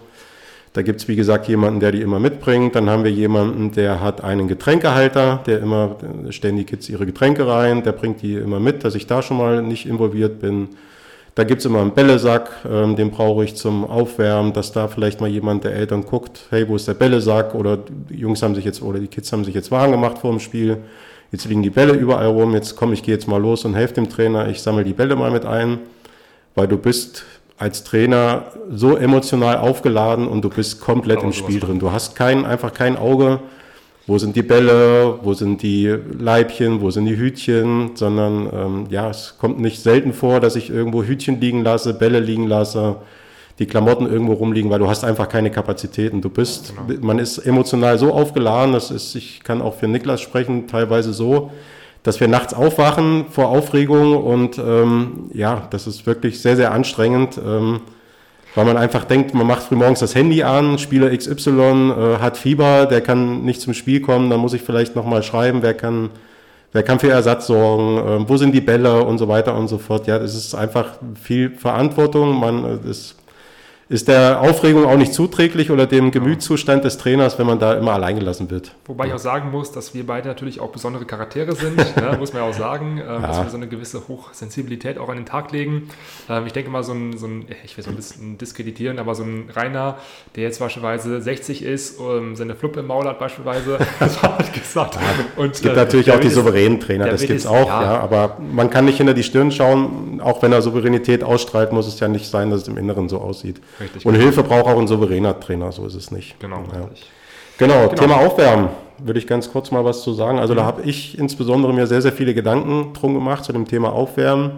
Da 0.75 0.81
gibt 0.81 1.01
es, 1.01 1.09
wie 1.09 1.17
gesagt, 1.17 1.49
jemanden, 1.49 1.81
der 1.81 1.93
die 1.93 2.01
immer 2.01 2.19
mitbringt. 2.19 2.75
Dann 2.75 2.89
haben 2.89 3.05
wir 3.05 3.11
jemanden, 3.11 3.73
der 3.73 4.01
hat 4.01 4.25
einen 4.25 4.49
Getränkehalter, 4.49 5.43
der 5.47 5.61
immer, 5.61 5.97
stellen 6.31 6.57
die 6.57 6.65
Kids 6.65 6.89
ihre 6.89 7.05
Getränke 7.05 7.47
rein, 7.47 7.83
der 7.83 7.93
bringt 7.93 8.23
die 8.23 8.35
immer 8.35 8.59
mit, 8.59 8.83
dass 8.83 8.95
ich 8.95 9.07
da 9.07 9.21
schon 9.21 9.37
mal 9.37 9.63
nicht 9.63 9.87
involviert 9.87 10.41
bin. 10.41 10.71
Da 11.35 11.45
gibt 11.45 11.61
es 11.61 11.67
immer 11.67 11.81
einen 11.81 11.93
Bällesack, 11.93 12.51
ähm, 12.71 12.95
den 12.97 13.11
brauche 13.11 13.45
ich 13.45 13.55
zum 13.55 13.85
Aufwärmen, 13.85 14.53
dass 14.53 14.73
da 14.73 14.89
vielleicht 14.89 15.21
mal 15.21 15.31
jemand 15.31 15.65
der 15.65 15.75
Eltern 15.75 16.05
guckt, 16.05 16.47
hey, 16.51 16.69
wo 16.69 16.77
ist 16.77 16.89
der 16.89 16.95
Bällesack? 16.95 17.55
Oder 17.55 17.79
die 17.79 18.17
Jungs 18.17 18.43
haben 18.43 18.55
sich 18.55 18.67
jetzt, 18.67 18.83
oder 18.83 18.99
die 18.99 19.09
Kids 19.09 19.33
haben 19.33 19.45
sich 19.45 19.55
jetzt 19.55 19.71
warm 19.71 19.91
gemacht 19.91 20.19
vor 20.19 20.31
dem 20.31 20.41
Spiel. 20.41 20.79
Jetzt 21.31 21.47
liegen 21.47 21.63
die 21.63 21.71
Bälle 21.71 21.95
überall 21.95 22.27
rum, 22.27 22.53
jetzt 22.53 22.77
komm, 22.77 22.93
ich 22.93 23.03
gehe 23.03 23.15
jetzt 23.15 23.27
mal 23.29 23.41
los 23.41 23.65
und 23.65 23.75
helfe 23.75 23.95
dem 23.95 24.11
Trainer, 24.11 24.49
ich 24.49 24.61
sammle 24.61 24.85
die 24.85 24.93
Bälle 24.93 25.17
mal 25.17 25.31
mit 25.31 25.47
ein, 25.47 25.79
weil 26.55 26.69
du 26.69 26.77
bist 26.77 27.25
als 27.63 27.85
Trainer 27.85 28.47
so 28.71 28.97
emotional 28.97 29.57
aufgeladen 29.57 30.27
und 30.27 30.43
du 30.43 30.49
bist 30.49 30.81
komplett 30.81 31.21
Kann 31.21 31.29
im 31.29 31.33
Spiel 31.33 31.61
drin. 31.61 31.79
Du 31.79 31.93
hast 31.93 32.17
kein, 32.17 32.45
einfach 32.45 32.73
kein 32.73 32.97
Auge, 32.97 33.39
wo 34.09 34.19
sind 34.19 34.35
die 34.35 34.43
Bälle, 34.43 35.21
wo 35.23 35.33
sind 35.33 35.63
die 35.63 35.87
Leibchen, 36.19 36.81
wo 36.81 36.91
sind 36.91 37.07
die 37.07 37.17
Hütchen, 37.17 37.93
sondern 37.95 38.49
ähm, 38.53 38.87
ja, 38.91 39.09
es 39.09 39.37
kommt 39.39 39.61
nicht 39.61 39.81
selten 39.81 40.13
vor, 40.13 40.41
dass 40.41 40.57
ich 40.57 40.71
irgendwo 40.71 41.05
Hütchen 41.05 41.41
liegen 41.41 41.63
lasse, 41.63 41.95
Bälle 41.95 42.19
liegen 42.19 42.49
lasse, 42.49 42.97
die 43.61 43.67
Klamotten 43.67 44.07
irgendwo 44.07 44.33
rumliegen, 44.33 44.69
weil 44.69 44.81
du 44.81 44.89
hast 44.89 45.05
einfach 45.05 45.29
keine 45.29 45.53
Kapazitäten. 45.53 46.21
Du 46.21 46.31
bist, 46.31 46.75
genau. 46.89 47.07
man 47.07 47.21
ist 47.21 47.39
emotional 47.39 47.97
so 47.97 48.13
aufgeladen, 48.13 48.73
das 48.73 48.91
ist, 48.91 49.15
ich 49.15 49.45
kann 49.45 49.63
auch 49.63 49.75
für 49.75 49.87
Niklas 49.87 50.21
sprechen, 50.21 50.67
teilweise 50.67 51.13
so, 51.13 51.53
dass 52.03 52.19
wir 52.19 52.29
nachts 52.29 52.53
aufwachen 52.55 53.27
vor 53.31 53.49
Aufregung 53.49 54.17
und 54.17 54.59
ähm, 54.59 55.31
ja, 55.33 55.69
das 55.71 55.87
ist 55.87 56.07
wirklich 56.07 56.41
sehr, 56.41 56.57
sehr 56.57 56.73
anstrengend, 56.73 57.39
ähm, 57.39 57.81
weil 58.55 58.65
man 58.65 58.77
einfach 58.77 59.05
denkt, 59.05 59.35
man 59.35 59.47
macht 59.47 59.63
frühmorgens 59.63 60.01
das 60.01 60.15
Handy 60.15 60.43
an, 60.43 60.79
Spieler 60.79 61.17
XY 61.17 61.51
äh, 61.51 62.19
hat 62.19 62.37
Fieber, 62.37 62.87
der 62.87 63.01
kann 63.01 63.43
nicht 63.45 63.61
zum 63.61 63.73
Spiel 63.73 64.01
kommen, 64.01 64.31
dann 64.31 64.41
muss 64.41 64.53
ich 64.53 64.63
vielleicht 64.63 64.97
nochmal 64.97 65.23
schreiben, 65.23 65.63
wer 65.63 65.75
kann, 65.75 66.11
wer 66.73 66.83
kann 66.83 66.99
für 66.99 67.11
Ersatz 67.11 67.47
sorgen, 67.47 67.99
äh, 67.99 68.29
wo 68.29 68.37
sind 68.37 68.53
die 68.53 68.61
Bälle 68.61 69.05
und 69.05 69.19
so 69.19 69.29
weiter 69.29 69.57
und 69.57 69.69
so 69.69 69.79
fort. 69.79 70.07
Ja, 70.09 70.17
es 70.17 70.35
ist 70.35 70.55
einfach 70.55 70.99
viel 71.23 71.51
Verantwortung, 71.51 72.39
man 72.39 72.65
äh, 72.65 72.91
ist 72.91 73.17
ist 73.93 74.09
der 74.09 74.41
Aufregung 74.41 74.87
auch 74.87 74.97
nicht 74.97 75.13
zuträglich 75.13 75.71
oder 75.71 75.87
dem 75.87 76.11
Gemütszustand 76.11 76.83
des 76.83 76.97
Trainers, 76.97 77.39
wenn 77.39 77.47
man 77.47 77.59
da 77.59 77.75
immer 77.75 77.93
allein 77.93 78.19
gelassen 78.19 78.51
wird. 78.51 78.75
Wobei 78.87 79.09
ich 79.09 79.13
auch 79.13 79.19
sagen 79.19 79.51
muss, 79.51 79.71
dass 79.71 79.93
wir 79.93 80.07
beide 80.07 80.29
natürlich 80.29 80.61
auch 80.61 80.71
besondere 80.71 81.05
Charaktere 81.05 81.55
sind, 81.55 81.77
ne, 81.97 82.17
muss 82.19 82.33
man 82.33 82.43
ja 82.43 82.49
auch 82.49 82.55
sagen, 82.55 82.97
äh, 82.97 83.05
ja. 83.05 83.19
dass 83.19 83.43
wir 83.43 83.51
so 83.51 83.59
eine 83.59 83.69
gewisse 83.69 84.09
Hochsensibilität 84.09 84.97
auch 84.97 85.11
an 85.11 85.17
den 85.17 85.27
Tag 85.27 85.53
legen. 85.53 85.91
Ähm, 86.31 86.47
ich 86.47 86.55
denke 86.55 86.71
mal, 86.71 86.83
so 86.83 86.95
ein, 86.95 87.19
so 87.19 87.27
ein, 87.27 87.45
ich 87.65 87.77
will 87.77 87.85
so 87.85 87.91
ein 87.91 87.97
bisschen 87.97 88.39
diskreditieren, 88.39 88.99
aber 88.99 89.15
so 89.15 89.25
ein 89.25 89.51
Rainer, 89.55 89.99
der 90.37 90.45
jetzt 90.45 90.59
beispielsweise 90.59 91.21
60 91.21 91.63
ist, 91.63 92.01
ähm, 92.01 92.35
seine 92.35 92.55
Fluppe 92.55 92.81
im 92.81 92.87
Maul 92.87 93.05
hat 93.05 93.19
beispielsweise, 93.19 93.79
das 94.01 94.23
war 94.23 94.39
halt 94.39 94.55
gesagt. 94.55 94.95
Ja, 94.95 95.03
und, 95.37 95.55
es 95.55 95.61
gibt 95.61 95.75
äh, 95.75 95.77
natürlich 95.77 96.11
auch 96.11 96.21
die 96.21 96.31
souveränen 96.31 96.81
Trainer, 96.81 97.09
das 97.09 97.21
gibt 97.21 97.41
es 97.41 97.47
auch, 97.47 97.67
ja. 97.67 97.83
ja. 97.83 98.01
aber 98.01 98.39
man 98.41 98.71
kann 98.71 98.87
nicht 98.87 98.97
hinter 98.97 99.13
die 99.13 99.23
Stirn 99.23 99.53
schauen, 99.53 100.23
auch 100.23 100.43
wenn 100.43 100.51
er 100.51 100.63
Souveränität 100.63 101.23
ausstrahlt, 101.23 101.73
muss 101.73 101.87
es 101.87 102.01
ja 102.01 102.09
nicht 102.09 102.31
sein, 102.31 102.51
dass 102.51 102.63
es 102.63 102.69
im 102.69 102.79
Inneren 102.79 103.11
so 103.11 103.19
aussieht. 103.19 103.61
Richtig. 103.83 104.07
Und 104.07 104.15
Hilfe 104.15 104.43
braucht 104.43 104.67
auch 104.67 104.79
ein 104.79 104.87
souveräner 104.87 105.39
Trainer, 105.39 105.73
so 105.73 105.87
ist 105.87 105.95
es 105.95 106.11
nicht. 106.11 106.39
Genau, 106.41 106.65
ja. 106.73 106.89
genau, 107.59 107.89
genau, 107.89 107.95
Thema 107.95 108.17
Aufwärmen 108.17 108.69
würde 109.05 109.19
ich 109.19 109.27
ganz 109.27 109.51
kurz 109.51 109.71
mal 109.71 109.85
was 109.85 110.03
zu 110.03 110.13
sagen. 110.13 110.39
Also 110.39 110.55
mhm. 110.55 110.59
da 110.59 110.65
habe 110.65 110.83
ich 110.83 111.19
insbesondere 111.19 111.73
mir 111.73 111.87
sehr, 111.87 112.03
sehr 112.03 112.13
viele 112.13 112.35
Gedanken 112.35 112.93
drum 112.93 113.15
gemacht 113.15 113.45
zu 113.45 113.53
dem 113.53 113.67
Thema 113.67 113.93
Aufwärmen. 113.93 114.53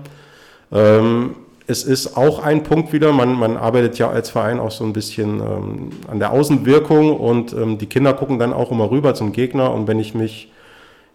Ähm, 0.72 1.36
es 1.66 1.82
ist 1.82 2.16
auch 2.16 2.40
ein 2.40 2.62
Punkt 2.62 2.92
wieder, 2.92 3.12
man, 3.12 3.38
man 3.38 3.56
arbeitet 3.56 3.98
ja 3.98 4.10
als 4.10 4.28
Verein 4.28 4.60
auch 4.60 4.70
so 4.70 4.84
ein 4.84 4.92
bisschen 4.92 5.40
ähm, 5.40 5.90
an 6.10 6.18
der 6.18 6.30
Außenwirkung 6.32 7.18
und 7.18 7.54
ähm, 7.54 7.78
die 7.78 7.86
Kinder 7.86 8.12
gucken 8.12 8.38
dann 8.38 8.52
auch 8.52 8.70
immer 8.70 8.90
rüber 8.90 9.14
zum 9.14 9.32
Gegner 9.32 9.72
und 9.72 9.88
wenn 9.88 9.98
ich 9.98 10.14
mich 10.14 10.50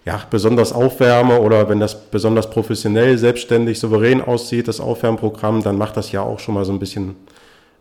ja, 0.06 0.20
besonders 0.30 0.74
aufwärme 0.74 1.40
oder 1.40 1.70
wenn 1.70 1.80
das 1.80 2.10
besonders 2.10 2.50
professionell, 2.50 3.18
selbstständig, 3.18 3.80
souverän 3.80 4.22
aussieht, 4.22 4.68
das 4.68 4.80
Aufwärmprogramm, 4.80 5.62
dann 5.62 5.78
macht 5.78 5.98
das 5.98 6.12
ja 6.12 6.22
auch 6.22 6.40
schon 6.40 6.56
mal 6.56 6.66
so 6.66 6.72
ein 6.72 6.80
bisschen 6.80 7.16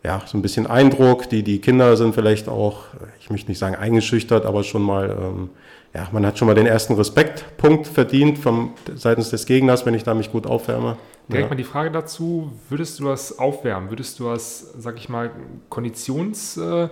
ja, 0.05 0.23
so 0.27 0.39
ein 0.39 0.43
bisschen 0.43 0.67
Eindruck. 0.67 1.29
Die, 1.29 1.43
die 1.43 1.61
Kinder 1.61 1.97
sind 1.97 2.15
vielleicht 2.15 2.49
auch, 2.49 2.85
ich 3.21 3.31
möchte 3.31 3.51
nicht 3.51 3.59
sagen 3.59 3.75
eingeschüchtert, 3.75 4.47
aber 4.47 4.63
schon 4.63 4.83
mal, 4.83 5.11
ähm, 5.11 5.51
ja, 5.95 6.09
man 6.13 6.25
hat 6.25 6.39
schon 6.39 6.47
mal 6.47 6.55
den 6.55 6.67
ersten 6.67 6.95
Respektpunkt 6.95 7.87
verdient 7.87 8.39
vom, 8.39 8.75
seitens 8.95 9.31
des 9.31 9.47
Gegners, 9.47 9.87
wenn 9.87 9.95
ich 9.95 10.05
da 10.05 10.15
mich 10.15 10.31
gut 10.31 10.47
aufwärme. 10.47 10.97
direkt 11.29 11.47
ja. 11.47 11.51
mal 11.51 11.57
die 11.57 11.65
Frage 11.65 11.91
dazu, 11.91 12.53
würdest 12.69 13.01
du 13.01 13.05
das 13.05 13.39
aufwärmen? 13.39 13.91
Würdest 13.91 14.19
du 14.21 14.25
das, 14.25 14.75
sag 14.79 14.97
ich 14.99 15.09
mal, 15.09 15.31
Konditions... 15.69 16.57
Äh, 16.57 16.89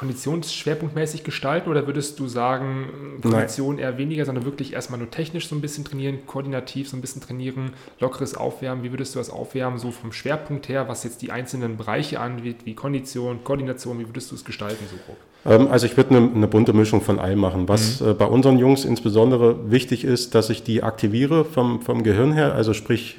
konditionsschwerpunktmäßig 0.00 1.24
gestalten 1.24 1.68
oder 1.68 1.86
würdest 1.86 2.18
du 2.18 2.26
sagen, 2.26 3.18
Kondition 3.20 3.76
eher 3.76 3.98
weniger, 3.98 4.24
sondern 4.24 4.46
wirklich 4.46 4.72
erstmal 4.72 4.98
nur 4.98 5.10
technisch 5.10 5.46
so 5.46 5.54
ein 5.54 5.60
bisschen 5.60 5.84
trainieren, 5.84 6.20
koordinativ 6.26 6.88
so 6.88 6.96
ein 6.96 7.02
bisschen 7.02 7.20
trainieren, 7.20 7.72
lockeres 7.98 8.34
Aufwärmen? 8.34 8.82
Wie 8.82 8.92
würdest 8.92 9.14
du 9.14 9.18
das 9.18 9.28
aufwärmen, 9.28 9.78
so 9.78 9.90
vom 9.90 10.12
Schwerpunkt 10.12 10.70
her, 10.70 10.88
was 10.88 11.04
jetzt 11.04 11.20
die 11.20 11.30
einzelnen 11.30 11.76
Bereiche 11.76 12.18
angeht, 12.18 12.64
wie 12.64 12.74
Kondition, 12.74 13.44
Koordination, 13.44 13.98
wie 13.98 14.08
würdest 14.08 14.30
du 14.30 14.36
es 14.36 14.44
gestalten 14.46 14.86
so 14.90 14.96
grob? 15.04 15.18
Ähm, 15.44 15.68
also 15.70 15.84
ich 15.84 15.98
würde 15.98 16.16
eine, 16.16 16.30
eine, 16.34 16.48
bunte 16.48 16.72
Mischung 16.72 17.02
von 17.02 17.18
allem 17.18 17.38
machen. 17.38 17.68
Was 17.68 18.00
mhm. 18.00 18.08
äh, 18.08 18.14
bei 18.14 18.24
unseren 18.24 18.58
Jungs 18.58 18.86
insbesondere 18.86 19.70
wichtig 19.70 20.04
ist, 20.04 20.34
dass 20.34 20.48
ich 20.48 20.62
die 20.62 20.82
aktiviere 20.82 21.44
vom, 21.44 21.82
vom 21.82 22.02
Gehirn 22.04 22.32
her, 22.32 22.54
also 22.54 22.72
sprich 22.72 23.18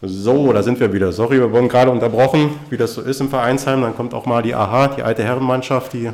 So, 0.00 0.52
da 0.52 0.62
sind 0.62 0.78
wir 0.78 0.92
wieder. 0.92 1.10
Sorry, 1.10 1.40
wir 1.40 1.50
wurden 1.50 1.68
gerade 1.68 1.90
unterbrochen, 1.90 2.50
wie 2.70 2.76
das 2.76 2.94
so 2.94 3.02
ist 3.02 3.20
im 3.20 3.28
Vereinsheim. 3.28 3.82
Dann 3.82 3.96
kommt 3.96 4.14
auch 4.14 4.26
mal 4.26 4.42
die 4.42 4.54
AHA, 4.54 4.88
die 4.88 5.02
alte 5.02 5.24
Herrenmannschaft, 5.24 5.92
die 5.92 6.10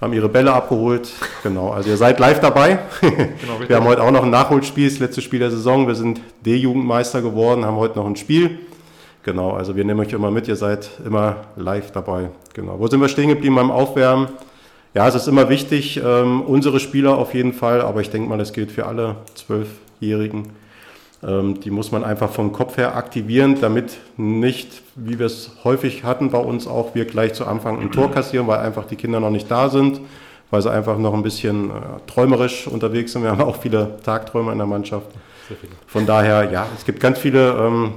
haben 0.00 0.12
ihre 0.12 0.28
Bälle 0.28 0.52
abgeholt. 0.52 1.10
Genau, 1.42 1.70
also 1.70 1.90
ihr 1.90 1.96
seid 1.96 2.20
live 2.20 2.38
dabei. 2.38 2.78
Genau, 3.00 3.58
wir 3.66 3.76
haben 3.76 3.86
heute 3.86 4.04
auch 4.04 4.12
noch 4.12 4.22
ein 4.22 4.30
Nachholspiel, 4.30 4.88
das 4.88 5.00
letzte 5.00 5.22
Spiel 5.22 5.40
der 5.40 5.50
Saison. 5.50 5.88
Wir 5.88 5.96
sind 5.96 6.20
D-Jugendmeister 6.46 7.20
geworden, 7.20 7.64
haben 7.64 7.78
heute 7.78 7.98
noch 7.98 8.06
ein 8.06 8.14
Spiel. 8.14 8.60
Genau, 9.24 9.54
also 9.54 9.74
wir 9.74 9.84
nehmen 9.84 9.98
euch 9.98 10.12
immer 10.12 10.30
mit, 10.30 10.46
ihr 10.46 10.54
seid 10.54 10.88
immer 11.04 11.48
live 11.56 11.90
dabei. 11.90 12.30
Genau, 12.54 12.78
wo 12.78 12.86
sind 12.86 13.00
wir 13.00 13.08
stehen 13.08 13.28
geblieben 13.28 13.56
beim 13.56 13.72
Aufwärmen? 13.72 14.28
Ja, 14.94 15.08
es 15.08 15.16
ist 15.16 15.26
immer 15.26 15.48
wichtig, 15.48 16.00
ähm, 16.02 16.42
unsere 16.42 16.78
Spieler 16.78 17.18
auf 17.18 17.34
jeden 17.34 17.54
Fall, 17.54 17.80
aber 17.80 18.02
ich 18.02 18.10
denke 18.10 18.28
mal, 18.28 18.38
das 18.38 18.52
gilt 18.52 18.70
für 18.70 18.86
alle 18.86 19.16
Zwölfjährigen 19.34 20.59
die 21.22 21.70
muss 21.70 21.92
man 21.92 22.02
einfach 22.02 22.30
vom 22.30 22.50
Kopf 22.50 22.78
her 22.78 22.96
aktivieren, 22.96 23.60
damit 23.60 23.98
nicht, 24.16 24.82
wie 24.94 25.18
wir 25.18 25.26
es 25.26 25.50
häufig 25.64 26.02
hatten 26.02 26.30
bei 26.30 26.38
uns 26.38 26.66
auch, 26.66 26.94
wir 26.94 27.04
gleich 27.04 27.34
zu 27.34 27.46
Anfang 27.46 27.78
ein 27.78 27.92
Tor 27.92 28.10
kassieren, 28.10 28.46
weil 28.46 28.60
einfach 28.60 28.86
die 28.86 28.96
Kinder 28.96 29.20
noch 29.20 29.28
nicht 29.28 29.50
da 29.50 29.68
sind, 29.68 30.00
weil 30.50 30.62
sie 30.62 30.70
einfach 30.70 30.96
noch 30.96 31.12
ein 31.12 31.22
bisschen 31.22 31.68
äh, 31.68 31.72
träumerisch 32.06 32.66
unterwegs 32.66 33.12
sind. 33.12 33.22
Wir 33.22 33.32
haben 33.32 33.42
auch 33.42 33.56
viele 33.56 33.98
Tagträumer 34.02 34.52
in 34.52 34.58
der 34.58 34.66
Mannschaft. 34.66 35.08
Von 35.86 36.06
daher, 36.06 36.50
ja, 36.50 36.66
es 36.74 36.86
gibt 36.86 37.00
ganz 37.00 37.18
viele, 37.18 37.50
ähm, 37.50 37.92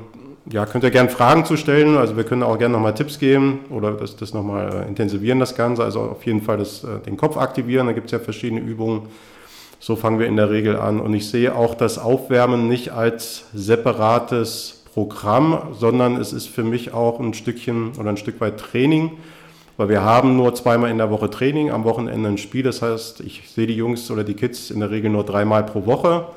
ja, 0.52 0.66
könnt 0.66 0.84
ihr 0.84 0.92
gerne 0.92 1.10
Fragen 1.10 1.46
zu 1.46 1.56
stellen. 1.56 1.96
Also 1.96 2.18
wir 2.18 2.26
können 2.26 2.44
auch 2.44 2.58
gerne 2.58 2.74
nochmal 2.74 2.94
Tipps 2.94 3.20
geben 3.20 3.60
oder 3.70 3.94
das, 3.94 4.18
das 4.18 4.34
nochmal 4.34 4.84
äh, 4.84 4.88
intensivieren, 4.90 5.40
das 5.40 5.56
Ganze. 5.56 5.84
Also 5.84 6.02
auf 6.02 6.26
jeden 6.26 6.42
Fall 6.42 6.58
das, 6.58 6.84
äh, 6.84 7.00
den 7.06 7.16
Kopf 7.16 7.38
aktivieren. 7.38 7.88
Da 7.88 7.94
gibt 7.94 8.08
es 8.08 8.12
ja 8.12 8.20
verschiedene 8.20 8.60
Übungen 8.60 9.04
so 9.84 9.98
fangen 9.98 10.18
wir 10.18 10.28
in 10.28 10.38
der 10.38 10.50
Regel 10.50 10.78
an. 10.78 11.02
Und 11.02 11.14
ich 11.14 11.30
sehe 11.30 11.54
auch 11.54 11.76
das 11.76 12.00
Aufwärmen 12.00 12.70
nicht 12.70 12.94
als 12.94 13.48
separates 13.54 14.82
Programm, 14.94 15.74
sondern 15.78 16.16
es 16.16 16.32
ist 16.32 16.48
für 16.48 16.64
mich 16.64 16.94
auch 16.94 17.20
ein 17.20 17.34
Stückchen 17.34 17.92
oder 18.00 18.10
ein 18.10 18.16
Stück 18.16 18.40
weit 18.40 18.58
Training, 18.58 19.12
weil 19.76 19.90
wir 19.90 20.02
haben 20.02 20.38
nur 20.38 20.56
zweimal 20.56 20.90
in 20.90 21.00
der 21.00 21.12
Woche 21.12 21.30
Training, 21.30 21.70
am 21.70 21.84
Wochenende 21.84 22.30
ein 22.30 22.38
Spiel. 22.38 22.64
Das 22.64 22.82
heißt, 22.82 23.20
ich 23.20 23.50
sehe 23.50 23.68
die 23.68 23.76
Jungs 23.76 24.10
oder 24.10 24.24
die 24.24 24.36
Kids 24.36 24.72
in 24.72 24.80
der 24.80 24.90
Regel 24.90 25.12
nur 25.12 25.26
dreimal 25.26 25.66
pro 25.66 25.86
Woche. 25.86 26.28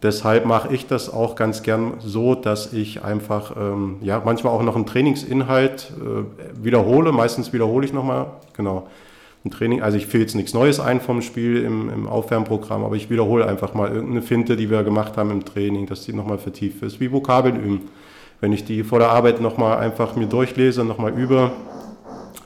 Deshalb 0.00 0.46
mache 0.46 0.72
ich 0.72 0.86
das 0.86 1.12
auch 1.12 1.34
ganz 1.34 1.64
gern 1.64 1.94
so, 1.98 2.36
dass 2.36 2.72
ich 2.72 3.02
einfach 3.02 3.56
ähm, 3.56 3.96
ja 4.02 4.22
manchmal 4.24 4.52
auch 4.52 4.62
noch 4.62 4.76
einen 4.76 4.86
Trainingsinhalt 4.86 5.92
äh, 5.98 6.64
wiederhole. 6.64 7.10
Meistens 7.10 7.52
wiederhole 7.52 7.84
ich 7.84 7.92
nochmal, 7.92 8.26
genau 8.56 8.86
ein 9.44 9.50
Training. 9.50 9.82
Also 9.82 9.96
ich 9.96 10.06
führe 10.06 10.22
jetzt 10.22 10.34
nichts 10.34 10.54
Neues 10.54 10.80
ein 10.80 11.00
vom 11.00 11.22
Spiel 11.22 11.62
im, 11.62 11.90
im 11.90 12.06
Aufwärmprogramm, 12.06 12.84
aber 12.84 12.96
ich 12.96 13.10
wiederhole 13.10 13.46
einfach 13.46 13.74
mal 13.74 13.90
irgendeine 13.90 14.22
Finte, 14.22 14.56
die 14.56 14.70
wir 14.70 14.82
gemacht 14.82 15.16
haben 15.16 15.30
im 15.30 15.44
Training, 15.44 15.86
dass 15.86 16.04
die 16.04 16.12
nochmal 16.12 16.38
vertieft 16.38 16.82
ist, 16.82 17.00
wie 17.00 17.12
Vokabeln 17.12 17.56
üben. 17.56 17.80
Wenn 18.40 18.52
ich 18.52 18.64
die 18.64 18.84
vor 18.84 18.98
der 18.98 19.10
Arbeit 19.10 19.40
nochmal 19.40 19.78
einfach 19.78 20.14
mir 20.14 20.26
durchlese, 20.26 20.84
nochmal 20.84 21.12
übe, 21.12 21.50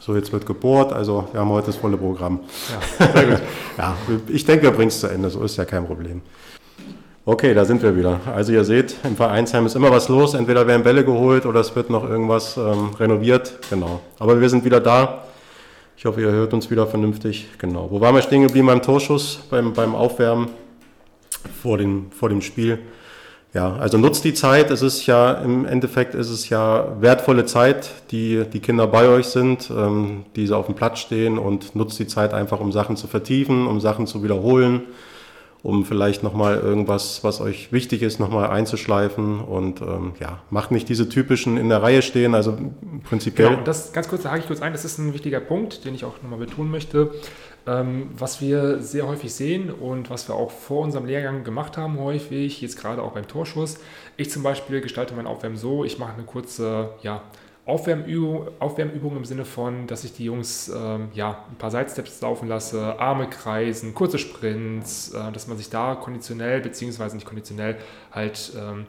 so 0.01 0.17
jetzt 0.17 0.33
wird 0.33 0.47
gebohrt, 0.47 0.93
also 0.93 1.29
wir 1.33 1.41
haben 1.41 1.51
heute 1.51 1.67
das 1.67 1.77
volle 1.77 1.97
Programm. 1.97 2.41
Ja, 2.99 3.07
sehr 3.13 3.25
gut. 3.25 3.41
ja, 3.79 3.97
ich 4.29 4.45
denke, 4.45 4.65
wir 4.65 4.71
bringen 4.73 4.89
es 4.89 5.01
zu 5.01 5.07
Ende, 5.07 5.31
so 5.31 5.43
ist 5.43 5.57
ja 5.57 5.65
kein 5.65 5.87
Problem. 5.87 6.23
Okay, 7.25 7.55
da 7.55 7.65
sind 7.65 7.81
wir 7.85 7.97
wieder. 7.97 8.19
Also 8.35 8.53
ihr 8.53 8.65
seht, 8.65 8.97
im 9.05 9.15
Vereinsheim 9.15 9.65
ist 9.65 9.77
immer 9.77 9.93
was 9.93 10.09
los. 10.09 10.35
Entweder 10.35 10.67
werden 10.67 10.83
Bälle 10.83 11.05
geholt 11.05 11.47
oder 11.47 11.61
es 11.61 11.77
wird 11.77 11.89
noch 11.89 12.03
irgendwas 12.03 12.57
ähm, 12.57 12.91
renoviert. 12.99 13.61
Genau. 13.71 14.01
Aber 14.19 14.41
wir 14.41 14.51
sind 14.51 14.65
wieder 14.65 14.81
da. 14.81 15.23
Ich 16.03 16.07
hoffe, 16.07 16.21
ihr 16.21 16.33
hört 16.33 16.53
uns 16.53 16.69
wieder 16.69 16.89
vernünftig. 16.89 17.47
Genau. 17.59 17.89
Wo 17.89 18.01
waren 18.01 18.17
wir 18.17 18.23
stehen 18.23 18.43
geblieben 18.43 18.67
beim 18.67 18.83
Torschuss, 18.83 19.39
beim, 19.49 19.73
beim 19.73 19.95
Aufwärmen 19.95 20.49
vor, 21.63 21.79
den, 21.79 22.11
vor 22.11 22.29
dem 22.29 22.43
Spiel? 22.43 22.81
Ja, 23.55 23.77
also 23.77 23.99
nutzt 23.99 24.25
die 24.25 24.35
Zeit. 24.35 24.73
Es 24.73 24.83
ist 24.83 25.07
ja 25.07 25.35
im 25.35 25.65
Endeffekt 25.65 26.17
ist 26.17 26.29
es 26.29 26.49
ja 26.49 27.01
wertvolle 27.01 27.45
Zeit, 27.45 27.89
die 28.11 28.43
die 28.53 28.59
Kinder 28.59 28.89
bei 28.89 29.07
euch 29.07 29.27
sind, 29.27 29.71
ähm, 29.71 30.25
die 30.35 30.49
sie 30.49 30.57
auf 30.57 30.67
dem 30.67 30.75
Platz 30.75 30.99
stehen 30.99 31.39
und 31.39 31.77
nutzt 31.77 32.01
die 32.01 32.09
Zeit 32.09 32.35
einfach, 32.35 32.59
um 32.59 32.73
Sachen 32.73 32.97
zu 32.97 33.07
vertiefen, 33.07 33.69
um 33.69 33.79
Sachen 33.79 34.09
zu 34.09 34.25
wiederholen 34.25 34.83
um 35.63 35.85
vielleicht 35.85 36.23
nochmal 36.23 36.59
irgendwas, 36.59 37.23
was 37.23 37.41
euch 37.41 37.73
wichtig 37.73 38.03
ist, 38.03 38.19
nochmal 38.19 38.51
einzuschleifen 38.51 39.41
und 39.41 39.81
ähm, 39.81 40.13
ja, 40.19 40.41
macht 40.51 40.73
nicht 40.73 40.89
diese 40.89 41.09
typischen 41.09 41.57
in 41.57 41.69
der 41.69 41.83
Reihe 41.83 42.03
stehen, 42.03 42.35
also 42.35 42.59
prinzipiell. 43.05 43.51
Genau, 43.51 43.63
das 43.63 43.93
ganz 43.93 44.09
kurz, 44.09 44.23
da 44.23 44.31
hake 44.31 44.41
ich 44.41 44.47
kurz 44.47 44.61
ein, 44.61 44.73
das 44.73 44.85
ist 44.85 44.99
ein 44.99 45.15
wichtiger 45.15 45.41
Punkt, 45.41 45.85
den 45.85 45.95
ich 45.95 46.05
auch 46.05 46.21
nochmal 46.23 46.41
betonen 46.41 46.71
möchte. 46.71 47.13
Ähm, 47.65 48.11
was 48.19 48.41
wir 48.41 48.81
sehr 48.81 49.07
häufig 49.07 49.33
sehen 49.33 49.71
und 49.71 50.11
was 50.11 50.29
wir 50.29 50.35
auch 50.35 50.51
vor 50.51 50.83
unserem 50.83 51.07
Lehrgang 51.07 51.45
gemacht 51.45 51.77
haben 51.77 52.01
häufig, 52.01 52.61
jetzt 52.61 52.77
gerade 52.77 53.01
auch 53.01 53.13
beim 53.13 53.29
Torschuss. 53.29 53.79
Ich 54.17 54.31
zum 54.31 54.43
Beispiel 54.43 54.81
gestalte 54.81 55.15
mein 55.15 55.29
Aufwärmen 55.29 55.57
so, 55.57 55.85
ich 55.85 55.97
mache 55.97 56.15
eine 56.15 56.25
kurze, 56.25 56.91
ja, 57.03 57.23
Aufwärmübung, 57.65 58.49
Aufwärmübung 58.59 59.17
im 59.17 59.25
Sinne 59.25 59.45
von, 59.45 59.87
dass 59.87 60.03
ich 60.03 60.13
die 60.13 60.25
Jungs 60.25 60.69
ähm, 60.69 61.11
ja, 61.15 61.45
ein 61.49 61.57
paar 61.59 61.71
Sidesteps 61.71 62.21
laufen 62.21 62.49
lasse, 62.49 62.99
Arme 62.99 63.29
kreisen, 63.29 63.95
kurze 63.95 64.19
Sprints, 64.19 65.15
äh, 65.15 65.31
dass 65.31 65.47
man 65.47 65.57
sich 65.57 65.71
da 65.71 65.95
konditionell, 65.95 66.61
beziehungsweise 66.61 67.15
nicht 67.15 67.27
konditionell, 67.27 67.77
halt 68.11 68.53
ähm, 68.59 68.87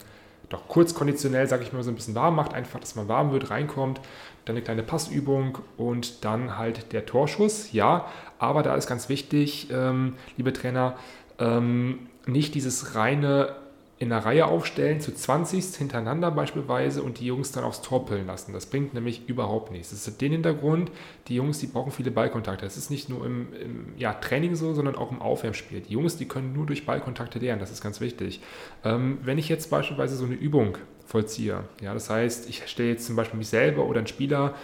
doch 0.48 0.66
kurz 0.66 0.92
konditionell, 0.92 1.46
sage 1.46 1.62
ich 1.62 1.72
mal, 1.72 1.84
so 1.84 1.90
ein 1.90 1.94
bisschen 1.94 2.16
warm 2.16 2.34
macht, 2.34 2.52
einfach, 2.52 2.80
dass 2.80 2.96
man 2.96 3.06
warm 3.06 3.30
wird, 3.30 3.50
reinkommt, 3.50 4.00
dann 4.44 4.56
eine 4.56 4.64
kleine 4.64 4.82
Passübung 4.82 5.58
und 5.76 6.24
dann 6.24 6.58
halt 6.58 6.92
der 6.92 7.06
Torschuss, 7.06 7.72
ja, 7.72 8.06
aber 8.40 8.64
da 8.64 8.74
ist 8.74 8.88
ganz 8.88 9.08
wichtig, 9.08 9.68
ähm, 9.70 10.14
liebe 10.36 10.52
Trainer, 10.52 10.96
ähm, 11.38 12.08
nicht 12.26 12.54
dieses 12.56 12.96
reine 12.96 13.54
in 13.98 14.12
einer 14.12 14.24
Reihe 14.24 14.46
aufstellen, 14.46 15.00
zu 15.00 15.14
20 15.14 15.76
hintereinander 15.76 16.30
beispielsweise 16.32 17.02
und 17.02 17.20
die 17.20 17.26
Jungs 17.26 17.52
dann 17.52 17.62
aufs 17.62 17.80
Tor 17.80 18.06
pillen 18.06 18.26
lassen. 18.26 18.52
Das 18.52 18.66
bringt 18.66 18.92
nämlich 18.92 19.28
überhaupt 19.28 19.70
nichts. 19.70 19.90
Das 19.90 20.06
ist 20.06 20.20
den 20.20 20.32
Hintergrund, 20.32 20.90
die 21.28 21.36
Jungs, 21.36 21.60
die 21.60 21.68
brauchen 21.68 21.92
viele 21.92 22.10
Ballkontakte. 22.10 22.64
Das 22.64 22.76
ist 22.76 22.90
nicht 22.90 23.08
nur 23.08 23.24
im, 23.24 23.52
im 23.54 23.86
ja, 23.96 24.12
Training 24.14 24.56
so, 24.56 24.74
sondern 24.74 24.96
auch 24.96 25.12
im 25.12 25.22
Aufwärmspiel. 25.22 25.80
Die 25.80 25.92
Jungs, 25.92 26.16
die 26.16 26.26
können 26.26 26.52
nur 26.52 26.66
durch 26.66 26.86
Ballkontakte 26.86 27.38
lernen, 27.38 27.60
das 27.60 27.70
ist 27.70 27.82
ganz 27.82 28.00
wichtig. 28.00 28.40
Ähm, 28.82 29.18
wenn 29.22 29.38
ich 29.38 29.48
jetzt 29.48 29.70
beispielsweise 29.70 30.16
so 30.16 30.24
eine 30.24 30.34
Übung 30.34 30.76
vollziehe, 31.06 31.62
ja, 31.80 31.94
das 31.94 32.10
heißt, 32.10 32.48
ich 32.48 32.66
stelle 32.66 32.90
jetzt 32.90 33.06
zum 33.06 33.14
Beispiel 33.14 33.38
mich 33.38 33.48
selber 33.48 33.86
oder 33.86 33.98
einen 33.98 34.08
Spieler 34.08 34.54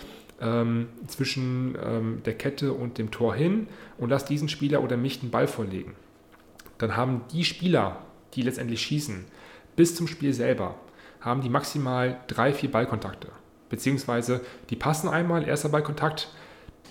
ähm, 0.41 0.89
zwischen 1.07 1.79
ähm, 1.81 2.23
der 2.25 2.35
Kette 2.35 2.73
und 2.73 2.99
dem 2.99 3.13
Tor 3.13 3.35
hin 3.35 3.69
und 3.97 4.11
lasse 4.11 4.27
diesen 4.27 4.49
Spieler 4.49 4.83
oder 4.83 4.97
mich 4.97 5.21
den 5.21 5.31
Ball 5.31 5.47
vorlegen, 5.47 5.95
dann 6.79 6.97
haben 6.97 7.23
die 7.33 7.45
Spieler, 7.45 7.99
die 8.35 8.43
letztendlich 8.43 8.83
schießen, 8.83 9.25
bis 9.77 9.95
zum 9.95 10.07
Spiel 10.07 10.33
selber 10.33 10.75
haben 11.21 11.43
die 11.43 11.49
maximal 11.49 12.19
drei, 12.29 12.53
vier 12.53 12.71
Ballkontakte. 12.71 13.29
Beziehungsweise 13.69 14.41
die 14.71 14.77
passen 14.77 15.09
einmal, 15.09 15.47
erster 15.47 15.69
Ballkontakt, 15.69 16.29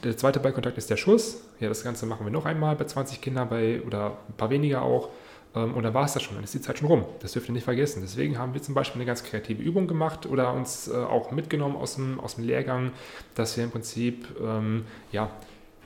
der 0.03 0.15
zweite 0.15 0.39
Ballkontakt 0.39 0.77
ist 0.77 0.89
der 0.89 0.97
Schuss. 0.97 1.41
Ja, 1.59 1.67
das 1.67 1.83
Ganze 1.83 2.05
machen 2.05 2.25
wir 2.25 2.31
noch 2.31 2.45
einmal 2.45 2.75
bei 2.75 2.85
20 2.85 3.19
Kindern 3.21 3.49
bei, 3.49 3.81
oder 3.81 4.17
ein 4.29 4.37
paar 4.37 4.49
weniger 4.49 4.81
auch. 4.81 5.09
Ähm, 5.55 5.73
und 5.73 5.83
dann 5.83 5.93
war 5.93 6.05
es 6.05 6.13
das 6.13 6.23
schon, 6.23 6.35
dann 6.35 6.43
ist 6.43 6.53
die 6.53 6.61
Zeit 6.61 6.79
schon 6.79 6.87
rum. 6.87 7.05
Das 7.21 7.33
dürft 7.33 7.49
ihr 7.49 7.53
nicht 7.53 7.65
vergessen. 7.65 8.01
Deswegen 8.01 8.37
haben 8.37 8.53
wir 8.53 8.61
zum 8.61 8.75
Beispiel 8.75 9.01
eine 9.01 9.05
ganz 9.05 9.23
kreative 9.23 9.61
Übung 9.61 9.87
gemacht 9.87 10.25
oder 10.25 10.53
uns 10.53 10.87
äh, 10.87 10.93
auch 10.95 11.31
mitgenommen 11.31 11.75
aus 11.75 11.95
dem, 11.95 12.19
aus 12.19 12.35
dem 12.35 12.45
Lehrgang, 12.45 12.91
dass 13.35 13.57
wir 13.57 13.63
im 13.63 13.71
Prinzip 13.71 14.27
ähm, 14.41 14.85
ja, 15.11 15.29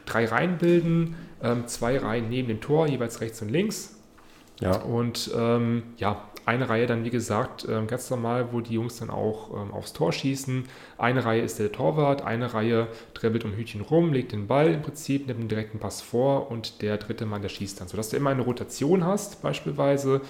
drei 0.05 0.25
Reihen 0.25 0.57
bilden, 0.57 1.15
ähm, 1.41 1.67
zwei 1.67 1.97
Reihen 1.97 2.29
neben 2.29 2.47
dem 2.47 2.61
Tor, 2.61 2.87
jeweils 2.87 3.21
rechts 3.21 3.41
und 3.41 3.49
links. 3.49 3.95
Ja. 4.63 4.77
Und 4.77 5.31
ähm, 5.35 5.83
ja, 5.97 6.23
eine 6.45 6.67
Reihe 6.69 6.87
dann, 6.87 7.05
wie 7.05 7.09
gesagt, 7.09 7.65
ähm, 7.69 7.87
ganz 7.87 8.09
normal, 8.09 8.47
wo 8.51 8.61
die 8.61 8.73
Jungs 8.73 8.97
dann 8.97 9.09
auch 9.09 9.49
ähm, 9.51 9.73
aufs 9.73 9.93
Tor 9.93 10.11
schießen. 10.11 10.65
Eine 10.97 11.23
Reihe 11.23 11.41
ist 11.41 11.59
der 11.59 11.71
Torwart, 11.71 12.23
eine 12.23 12.53
Reihe 12.53 12.87
dribbelt 13.13 13.45
um 13.45 13.53
Hütchen 13.53 13.81
rum, 13.81 14.11
legt 14.11 14.31
den 14.31 14.47
Ball 14.47 14.73
im 14.73 14.81
Prinzip, 14.81 15.27
nimmt 15.27 15.39
einen 15.39 15.49
direkten 15.49 15.79
Pass 15.79 16.01
vor 16.01 16.51
und 16.51 16.81
der 16.81 16.97
dritte 16.97 17.25
Mann, 17.25 17.41
der 17.41 17.49
schießt 17.49 17.79
dann. 17.79 17.87
Sodass 17.87 18.09
du 18.09 18.17
immer 18.17 18.31
eine 18.31 18.41
Rotation 18.41 19.05
hast, 19.05 19.41
beispielsweise, 19.41 20.21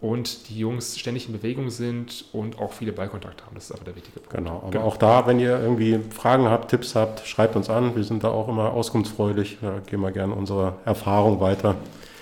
und 0.00 0.48
die 0.48 0.60
Jungs 0.60 0.96
ständig 0.96 1.26
in 1.26 1.32
Bewegung 1.32 1.70
sind 1.70 2.26
und 2.32 2.60
auch 2.60 2.72
viele 2.72 2.92
Ballkontakte 2.92 3.44
haben. 3.44 3.56
Das 3.56 3.64
ist 3.64 3.72
aber 3.72 3.84
der 3.84 3.96
wichtige 3.96 4.20
Punkt. 4.20 4.32
Genau, 4.32 4.58
aber 4.58 4.70
genau. 4.70 4.84
auch 4.84 4.96
da, 4.96 5.26
wenn 5.26 5.40
ihr 5.40 5.58
irgendwie 5.60 5.98
Fragen 6.10 6.48
habt, 6.48 6.70
Tipps 6.70 6.94
habt, 6.94 7.26
schreibt 7.26 7.56
uns 7.56 7.68
an. 7.68 7.96
Wir 7.96 8.04
sind 8.04 8.22
da 8.22 8.28
auch 8.28 8.46
immer 8.46 8.72
auskunftsfreudig. 8.72 9.58
Da 9.60 9.80
gehen 9.84 10.00
wir 10.00 10.12
gerne 10.12 10.34
unsere 10.34 10.74
Erfahrung 10.84 11.40
weiter. 11.40 11.74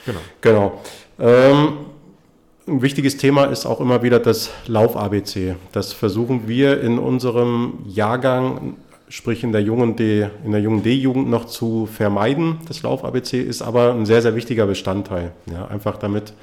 Genau. 0.06 0.20
Genau. 0.40 0.80
Ähm, 1.18 1.78
ein 2.68 2.82
wichtiges 2.82 3.16
Thema 3.16 3.44
ist 3.44 3.64
auch 3.64 3.80
immer 3.80 4.02
wieder 4.02 4.18
das 4.18 4.50
Lauf-ABC. 4.66 5.54
Das 5.73 5.92
versuchen 5.92 6.49
wir 6.49 6.80
in 6.80 6.99
unserem 6.99 7.75
Jahrgang, 7.87 8.76
sprich 9.08 9.44
in 9.44 9.52
der 9.52 9.62
jungen 9.62 9.96
D, 9.96 10.28
in 10.44 10.50
der 10.50 10.61
jungen 10.61 10.82
D-Jugend 10.82 11.30
noch 11.30 11.46
zu 11.46 11.87
vermeiden. 11.87 12.58
Das 12.66 12.82
Lauf-ABC 12.82 13.40
ist 13.40 13.62
aber 13.62 13.92
ein 13.92 14.04
sehr, 14.04 14.20
sehr 14.20 14.35
wichtiger 14.35 14.66
Bestandteil. 14.66 15.32
Ja, 15.50 15.66
einfach 15.68 15.96
damit 15.96 16.35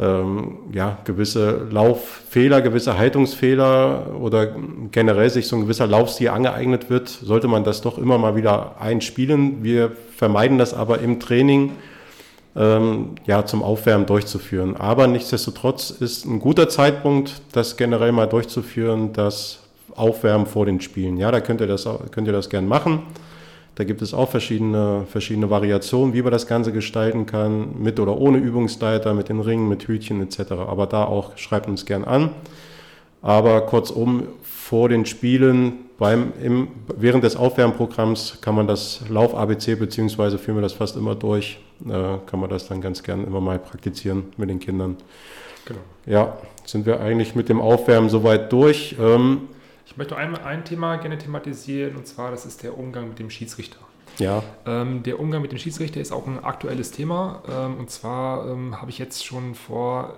ähm, 0.00 0.58
ja, 0.72 0.98
gewisse 1.04 1.66
Lauffehler, 1.70 2.62
gewisse 2.62 2.96
Haltungsfehler 2.96 4.14
oder 4.20 4.54
generell 4.90 5.28
sich 5.28 5.48
so 5.48 5.56
ein 5.56 5.62
gewisser 5.62 5.86
Laufstil 5.86 6.28
angeeignet 6.28 6.88
wird, 6.88 7.08
sollte 7.08 7.48
man 7.48 7.64
das 7.64 7.82
doch 7.82 7.98
immer 7.98 8.16
mal 8.16 8.36
wieder 8.36 8.80
einspielen. 8.80 9.62
Wir 9.62 9.92
vermeiden 10.16 10.56
das 10.56 10.72
aber 10.72 11.00
im 11.00 11.20
Training 11.20 11.72
ähm, 12.54 13.10
ja, 13.26 13.44
zum 13.46 13.62
Aufwärmen 13.62 14.06
durchzuführen. 14.06 14.76
Aber 14.76 15.06
nichtsdestotrotz 15.06 15.90
ist 15.90 16.26
ein 16.26 16.38
guter 16.38 16.68
Zeitpunkt, 16.68 17.42
das 17.52 17.76
generell 17.76 18.12
mal 18.12 18.26
durchzuführen, 18.26 19.12
das 19.12 19.60
Aufwärmen 19.94 20.46
vor 20.46 20.66
den 20.66 20.80
Spielen. 20.80 21.16
Ja, 21.16 21.30
da 21.30 21.40
könnt 21.40 21.60
ihr 21.60 21.66
das, 21.66 21.88
könnt 22.10 22.26
ihr 22.26 22.32
das 22.32 22.50
gern 22.50 22.66
machen. 22.66 23.02
Da 23.74 23.84
gibt 23.84 24.02
es 24.02 24.12
auch 24.12 24.28
verschiedene, 24.28 25.06
verschiedene 25.08 25.48
Variationen, 25.48 26.12
wie 26.12 26.20
man 26.20 26.30
das 26.30 26.46
Ganze 26.46 26.72
gestalten 26.72 27.24
kann, 27.24 27.78
mit 27.78 27.98
oder 27.98 28.18
ohne 28.18 28.36
Übungsleiter, 28.36 29.14
mit 29.14 29.30
den 29.30 29.40
Ringen, 29.40 29.68
mit 29.68 29.88
Hütchen 29.88 30.20
etc. 30.20 30.52
Aber 30.52 30.86
da 30.86 31.04
auch 31.04 31.38
schreibt 31.38 31.68
uns 31.68 31.86
gern 31.86 32.04
an. 32.04 32.30
Aber 33.22 33.62
kurzum, 33.62 34.24
vor 34.72 34.88
den 34.88 35.04
Spielen, 35.04 35.90
beim, 35.98 36.32
im, 36.42 36.68
während 36.96 37.24
des 37.24 37.36
Aufwärmprogramms 37.36 38.38
kann 38.40 38.54
man 38.54 38.66
das 38.66 39.02
Lauf-ABC, 39.06 39.74
beziehungsweise 39.74 40.38
führen 40.38 40.56
wir 40.56 40.62
das 40.62 40.72
fast 40.72 40.96
immer 40.96 41.14
durch, 41.14 41.60
äh, 41.84 41.90
kann 42.24 42.40
man 42.40 42.48
das 42.48 42.68
dann 42.68 42.80
ganz 42.80 43.02
gern 43.02 43.26
immer 43.26 43.42
mal 43.42 43.58
praktizieren 43.58 44.32
mit 44.38 44.48
den 44.48 44.60
Kindern. 44.60 44.96
Genau. 45.66 45.80
Ja, 46.06 46.38
sind 46.64 46.86
wir 46.86 47.02
eigentlich 47.02 47.34
mit 47.34 47.50
dem 47.50 47.60
Aufwärmen 47.60 48.08
soweit 48.08 48.50
durch. 48.50 48.96
Ähm, 48.98 49.42
ich 49.84 49.98
möchte 49.98 50.16
einmal 50.16 50.40
ein 50.40 50.64
Thema 50.64 50.96
gerne 50.96 51.18
thematisieren, 51.18 51.94
und 51.94 52.06
zwar 52.06 52.30
das 52.30 52.46
ist 52.46 52.62
der 52.62 52.78
Umgang 52.78 53.08
mit 53.08 53.18
dem 53.18 53.28
Schiedsrichter. 53.28 53.76
Ja. 54.18 54.42
Ähm, 54.64 55.02
der 55.02 55.20
Umgang 55.20 55.42
mit 55.42 55.52
dem 55.52 55.58
Schiedsrichter 55.58 56.00
ist 56.00 56.12
auch 56.12 56.26
ein 56.26 56.42
aktuelles 56.42 56.92
Thema. 56.92 57.42
Ähm, 57.46 57.76
und 57.76 57.90
zwar 57.90 58.48
ähm, 58.48 58.80
habe 58.80 58.90
ich 58.90 58.98
jetzt 58.98 59.22
schon 59.22 59.54
vor 59.54 60.14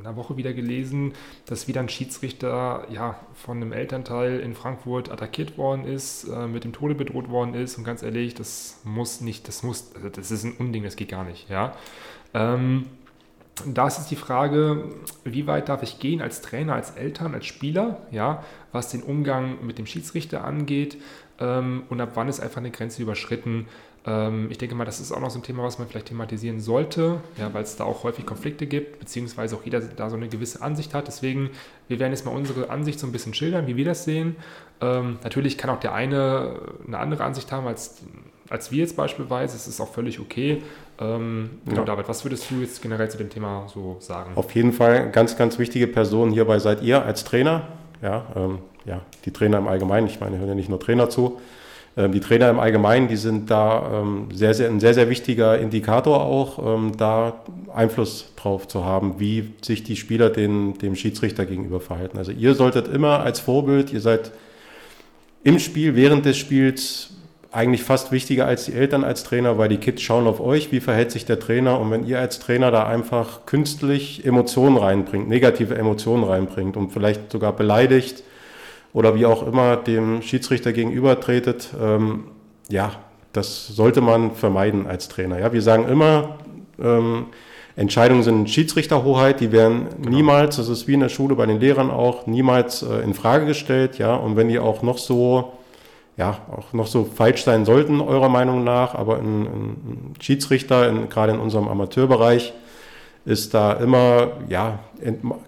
einer 0.00 0.16
Woche 0.16 0.36
wieder 0.36 0.52
gelesen, 0.52 1.12
dass 1.46 1.68
wieder 1.68 1.80
ein 1.80 1.88
Schiedsrichter 1.88 2.86
ja, 2.90 3.18
von 3.34 3.56
einem 3.56 3.72
Elternteil 3.72 4.40
in 4.40 4.54
Frankfurt 4.54 5.10
attackiert 5.10 5.58
worden 5.58 5.84
ist, 5.84 6.24
äh, 6.24 6.46
mit 6.46 6.64
dem 6.64 6.72
Tode 6.72 6.94
bedroht 6.94 7.28
worden 7.28 7.54
ist. 7.54 7.78
Und 7.78 7.84
ganz 7.84 8.02
ehrlich, 8.02 8.34
das 8.34 8.80
muss 8.84 9.20
nicht, 9.20 9.48
das 9.48 9.62
muss, 9.62 9.94
also 9.94 10.08
das 10.08 10.30
ist 10.30 10.44
ein 10.44 10.52
Unding, 10.58 10.82
das 10.82 10.96
geht 10.96 11.08
gar 11.08 11.24
nicht. 11.24 11.48
Ja. 11.48 11.74
Ähm, 12.34 12.86
da 13.66 13.86
ist 13.86 13.98
jetzt 13.98 14.10
die 14.10 14.16
Frage, 14.16 14.84
wie 15.24 15.46
weit 15.46 15.68
darf 15.68 15.82
ich 15.82 15.98
gehen 15.98 16.22
als 16.22 16.40
Trainer, 16.40 16.74
als 16.74 16.92
Eltern, 16.92 17.34
als 17.34 17.46
Spieler, 17.46 17.98
ja, 18.10 18.42
was 18.72 18.88
den 18.88 19.02
Umgang 19.02 19.64
mit 19.64 19.78
dem 19.78 19.86
Schiedsrichter 19.86 20.44
angeht 20.44 20.96
ähm, 21.40 21.82
und 21.88 22.00
ab 22.00 22.10
wann 22.14 22.28
ist 22.28 22.40
einfach 22.40 22.58
eine 22.58 22.70
Grenze 22.70 23.02
überschritten, 23.02 23.66
ich 24.02 24.56
denke 24.56 24.74
mal, 24.74 24.86
das 24.86 24.98
ist 24.98 25.12
auch 25.12 25.20
noch 25.20 25.28
so 25.28 25.38
ein 25.38 25.42
Thema, 25.42 25.62
was 25.62 25.78
man 25.78 25.86
vielleicht 25.86 26.06
thematisieren 26.06 26.58
sollte, 26.58 27.20
ja, 27.36 27.52
weil 27.52 27.62
es 27.62 27.76
da 27.76 27.84
auch 27.84 28.02
häufig 28.02 28.24
Konflikte 28.24 28.66
gibt, 28.66 28.98
beziehungsweise 28.98 29.54
auch 29.56 29.62
jeder 29.62 29.80
da 29.80 30.08
so 30.08 30.16
eine 30.16 30.28
gewisse 30.28 30.62
Ansicht 30.62 30.94
hat. 30.94 31.06
Deswegen, 31.06 31.50
wir 31.86 32.00
werden 32.00 32.12
jetzt 32.12 32.24
mal 32.24 32.34
unsere 32.34 32.70
Ansicht 32.70 32.98
so 32.98 33.06
ein 33.06 33.12
bisschen 33.12 33.34
schildern, 33.34 33.66
wie 33.66 33.76
wir 33.76 33.84
das 33.84 34.04
sehen. 34.04 34.36
Ähm, 34.80 35.18
natürlich 35.22 35.58
kann 35.58 35.68
auch 35.68 35.80
der 35.80 35.92
eine 35.92 36.60
eine 36.86 36.98
andere 36.98 37.24
Ansicht 37.24 37.52
haben 37.52 37.66
als, 37.66 38.02
als 38.48 38.72
wir 38.72 38.78
jetzt 38.78 38.96
beispielsweise. 38.96 39.54
Es 39.54 39.68
ist 39.68 39.82
auch 39.82 39.92
völlig 39.92 40.18
okay. 40.18 40.62
Ähm, 40.98 41.50
genau, 41.66 41.80
ja. 41.80 41.84
David, 41.84 42.08
was 42.08 42.24
würdest 42.24 42.50
du 42.50 42.56
jetzt 42.56 42.80
generell 42.80 43.10
zu 43.10 43.18
dem 43.18 43.28
Thema 43.28 43.66
so 43.68 43.96
sagen? 44.00 44.32
Auf 44.34 44.54
jeden 44.54 44.72
Fall 44.72 45.10
ganz, 45.10 45.36
ganz 45.36 45.58
wichtige 45.58 45.86
Person 45.86 46.30
hierbei 46.30 46.58
seid 46.58 46.82
ihr 46.82 47.04
als 47.04 47.24
Trainer. 47.24 47.68
Ja, 48.00 48.26
ähm, 48.34 48.60
ja, 48.86 49.02
die 49.26 49.30
Trainer 49.30 49.58
im 49.58 49.68
Allgemeinen, 49.68 50.06
ich 50.06 50.20
meine, 50.20 50.38
hören 50.38 50.48
ja 50.48 50.54
nicht 50.54 50.70
nur 50.70 50.80
Trainer 50.80 51.10
zu. 51.10 51.38
Ähm, 52.00 52.12
die 52.12 52.20
Trainer 52.20 52.48
im 52.50 52.58
Allgemeinen, 52.58 53.08
die 53.08 53.16
sind 53.16 53.50
da 53.50 54.00
ähm, 54.00 54.28
sehr, 54.32 54.54
sehr, 54.54 54.68
ein 54.68 54.80
sehr, 54.80 54.94
sehr 54.94 55.10
wichtiger 55.10 55.58
Indikator 55.58 56.22
auch, 56.22 56.58
ähm, 56.58 56.92
da 56.96 57.42
Einfluss 57.74 58.32
drauf 58.36 58.66
zu 58.68 58.84
haben, 58.84 59.16
wie 59.18 59.52
sich 59.62 59.82
die 59.84 59.96
Spieler 59.96 60.30
den, 60.30 60.78
dem 60.78 60.96
Schiedsrichter 60.96 61.44
gegenüber 61.46 61.80
verhalten. 61.80 62.18
Also 62.18 62.32
ihr 62.32 62.54
solltet 62.54 62.88
immer 62.88 63.20
als 63.20 63.40
Vorbild, 63.40 63.92
ihr 63.92 64.00
seid 64.00 64.32
im 65.44 65.58
Spiel, 65.58 65.94
während 65.96 66.24
des 66.24 66.36
Spiels 66.36 67.10
eigentlich 67.52 67.82
fast 67.82 68.12
wichtiger 68.12 68.46
als 68.46 68.66
die 68.66 68.74
Eltern 68.74 69.02
als 69.02 69.24
Trainer, 69.24 69.58
weil 69.58 69.68
die 69.68 69.78
Kids 69.78 70.02
schauen 70.02 70.26
auf 70.26 70.40
euch, 70.40 70.70
wie 70.70 70.80
verhält 70.80 71.10
sich 71.10 71.24
der 71.24 71.40
Trainer 71.40 71.80
und 71.80 71.90
wenn 71.90 72.06
ihr 72.06 72.20
als 72.20 72.38
Trainer 72.38 72.70
da 72.70 72.86
einfach 72.86 73.44
künstlich 73.46 74.24
Emotionen 74.24 74.76
reinbringt, 74.76 75.28
negative 75.28 75.74
Emotionen 75.74 76.22
reinbringt 76.22 76.76
und 76.76 76.92
vielleicht 76.92 77.32
sogar 77.32 77.52
beleidigt, 77.52 78.22
oder 78.92 79.14
wie 79.14 79.26
auch 79.26 79.46
immer 79.46 79.76
dem 79.76 80.22
Schiedsrichter 80.22 80.72
gegenübertretet, 80.72 81.70
ähm, 81.80 82.24
ja, 82.68 82.92
das 83.32 83.68
sollte 83.68 84.00
man 84.00 84.32
vermeiden 84.32 84.86
als 84.86 85.08
Trainer. 85.08 85.38
Ja, 85.38 85.52
wir 85.52 85.62
sagen 85.62 85.88
immer, 85.88 86.36
ähm, 86.82 87.26
Entscheidungen 87.76 88.22
sind 88.22 88.50
Schiedsrichterhoheit, 88.50 89.40
die 89.40 89.52
werden 89.52 89.86
genau. 89.96 90.16
niemals, 90.16 90.56
das 90.56 90.68
ist 90.68 90.88
wie 90.88 90.94
in 90.94 91.00
der 91.00 91.08
Schule 91.08 91.36
bei 91.36 91.46
den 91.46 91.60
Lehrern 91.60 91.90
auch, 91.90 92.26
niemals 92.26 92.82
äh, 92.82 93.00
in 93.02 93.14
Frage 93.14 93.46
gestellt, 93.46 93.98
ja, 93.98 94.14
und 94.14 94.36
wenn 94.36 94.48
die 94.48 94.58
auch 94.58 94.82
noch 94.82 94.98
so, 94.98 95.52
ja, 96.16 96.38
auch 96.50 96.72
noch 96.72 96.88
so 96.88 97.04
falsch 97.04 97.44
sein 97.44 97.64
sollten, 97.64 98.00
eurer 98.00 98.28
Meinung 98.28 98.64
nach, 98.64 98.94
aber 98.94 99.18
ein, 99.18 99.42
ein 99.42 100.14
Schiedsrichter, 100.20 100.88
in, 100.88 101.08
gerade 101.08 101.32
in 101.32 101.38
unserem 101.38 101.68
Amateurbereich, 101.68 102.52
ist 103.30 103.54
da 103.54 103.74
immer, 103.74 104.32
ja, 104.48 104.80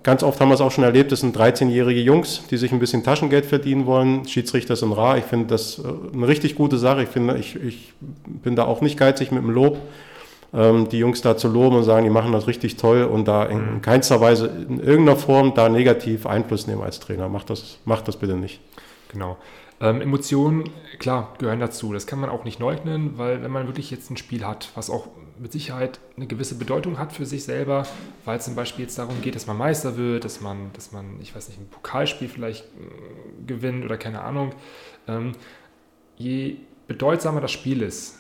ganz 0.03 0.23
oft 0.23 0.41
haben 0.41 0.49
wir 0.49 0.55
es 0.55 0.61
auch 0.61 0.71
schon 0.71 0.85
erlebt, 0.85 1.11
das 1.11 1.21
sind 1.21 1.37
13-jährige 1.37 2.01
Jungs, 2.01 2.45
die 2.51 2.57
sich 2.57 2.73
ein 2.73 2.79
bisschen 2.79 3.03
Taschengeld 3.03 3.45
verdienen 3.45 3.87
wollen. 3.87 4.27
Schiedsrichter 4.27 4.77
sind 4.77 4.93
rar. 4.93 5.19
Ich 5.19 5.25
finde 5.25 5.47
das 5.49 5.79
äh, 5.79 5.83
eine 6.15 6.29
richtig 6.29 6.55
gute 6.55 6.79
Sache. 6.79 7.03
Ich 7.03 7.09
finde, 7.09 7.37
ich, 7.39 7.57
ich 7.57 7.93
bin 8.01 8.55
da 8.55 8.65
auch 8.65 8.81
nicht 8.81 8.97
geizig 8.97 9.33
mit 9.33 9.43
dem 9.43 9.51
Lob, 9.51 9.79
ähm, 10.55 10.89
die 10.91 10.99
Jungs 10.99 11.23
da 11.23 11.37
zu 11.37 11.49
loben 11.49 11.77
und 11.77 11.83
sagen, 11.83 12.05
die 12.05 12.11
machen 12.11 12.33
das 12.33 12.47
richtig 12.47 12.77
toll 12.77 13.03
und 13.03 13.27
da 13.27 13.45
in 13.45 13.75
mhm. 13.75 13.83
keinster 13.83 14.21
Weise 14.21 14.47
in 14.47 14.79
irgendeiner 14.79 15.19
Form 15.19 15.53
da 15.55 15.69
negativ 15.69 16.25
Einfluss 16.25 16.69
nehmen 16.69 16.83
als 16.83 17.01
Trainer. 17.01 17.29
Macht 17.29 17.51
das, 17.51 17.79
macht 17.85 18.07
das 18.07 18.17
bitte 18.17 18.37
nicht. 18.37 18.61
Genau. 19.11 19.37
Ähm, 19.81 20.01
Emotionen, 20.01 20.71
klar, 21.01 21.35
gehören 21.39 21.59
dazu. 21.59 21.93
Das 21.93 22.07
kann 22.07 22.21
man 22.21 22.31
auch 22.31 22.45
nicht 22.45 22.61
leugnen, 22.61 23.19
weil 23.19 23.43
wenn 23.43 23.51
man 23.51 23.67
wirklich 23.67 23.91
jetzt 23.91 24.09
ein 24.11 24.17
Spiel 24.17 24.47
hat, 24.47 24.71
was 24.77 24.89
auch 24.89 25.09
mit 25.39 25.53
Sicherheit 25.53 26.01
eine 26.17 26.27
gewisse 26.27 26.57
Bedeutung 26.57 26.99
hat 26.99 27.13
für 27.13 27.27
sich 27.27 27.45
selber, 27.45 27.87
weil 28.25 28.39
es 28.39 28.45
zum 28.45 28.55
Beispiel 28.55 28.85
jetzt 28.85 28.99
darum 28.99 29.21
geht, 29.23 29.35
dass 29.35 29.47
man 29.47 29.57
Meister 29.57 29.97
wird, 29.97 30.25
dass 30.25 30.41
man, 30.41 30.71
dass 30.75 30.93
man, 30.93 31.21
ich 31.21 31.35
weiß 31.35 31.49
nicht, 31.49 31.61
ein 31.61 31.69
Pokalspiel 31.69 32.29
vielleicht 32.29 32.65
äh, 32.65 33.47
gewinnt 33.47 33.85
oder 33.85 33.97
keine 33.97 34.23
Ahnung. 34.23 34.53
Ähm, 35.09 35.33
je 36.17 36.57
bedeutsamer 36.87 37.41
das 37.41 37.53
Spiel 37.53 37.83
ist, 37.83 38.19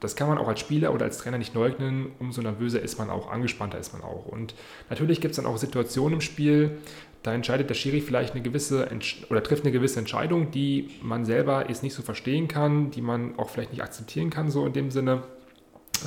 das 0.00 0.16
kann 0.16 0.28
man 0.28 0.38
auch 0.38 0.48
als 0.48 0.60
Spieler 0.60 0.94
oder 0.94 1.04
als 1.04 1.18
Trainer 1.18 1.38
nicht 1.38 1.54
leugnen, 1.54 2.12
umso 2.18 2.40
nervöser 2.40 2.80
ist 2.80 2.98
man 2.98 3.10
auch, 3.10 3.30
angespannter 3.30 3.78
ist 3.78 3.92
man 3.92 4.02
auch. 4.02 4.26
Und 4.26 4.54
natürlich 4.88 5.20
gibt 5.20 5.32
es 5.32 5.36
dann 5.36 5.46
auch 5.46 5.58
Situationen 5.58 6.14
im 6.14 6.20
Spiel, 6.22 6.78
da 7.22 7.34
entscheidet 7.34 7.68
der 7.68 7.74
Schiri 7.74 8.00
vielleicht 8.00 8.32
eine 8.32 8.42
gewisse 8.42 8.88
oder 9.28 9.42
trifft 9.42 9.64
eine 9.64 9.72
gewisse 9.72 9.98
Entscheidung, 9.98 10.50
die 10.50 10.88
man 11.02 11.26
selber 11.26 11.68
jetzt 11.68 11.82
nicht 11.82 11.94
so 11.94 12.02
verstehen 12.02 12.48
kann, 12.48 12.90
die 12.90 13.02
man 13.02 13.38
auch 13.38 13.50
vielleicht 13.50 13.72
nicht 13.72 13.82
akzeptieren 13.82 14.30
kann, 14.30 14.50
so 14.50 14.64
in 14.64 14.72
dem 14.72 14.90
Sinne. 14.90 15.22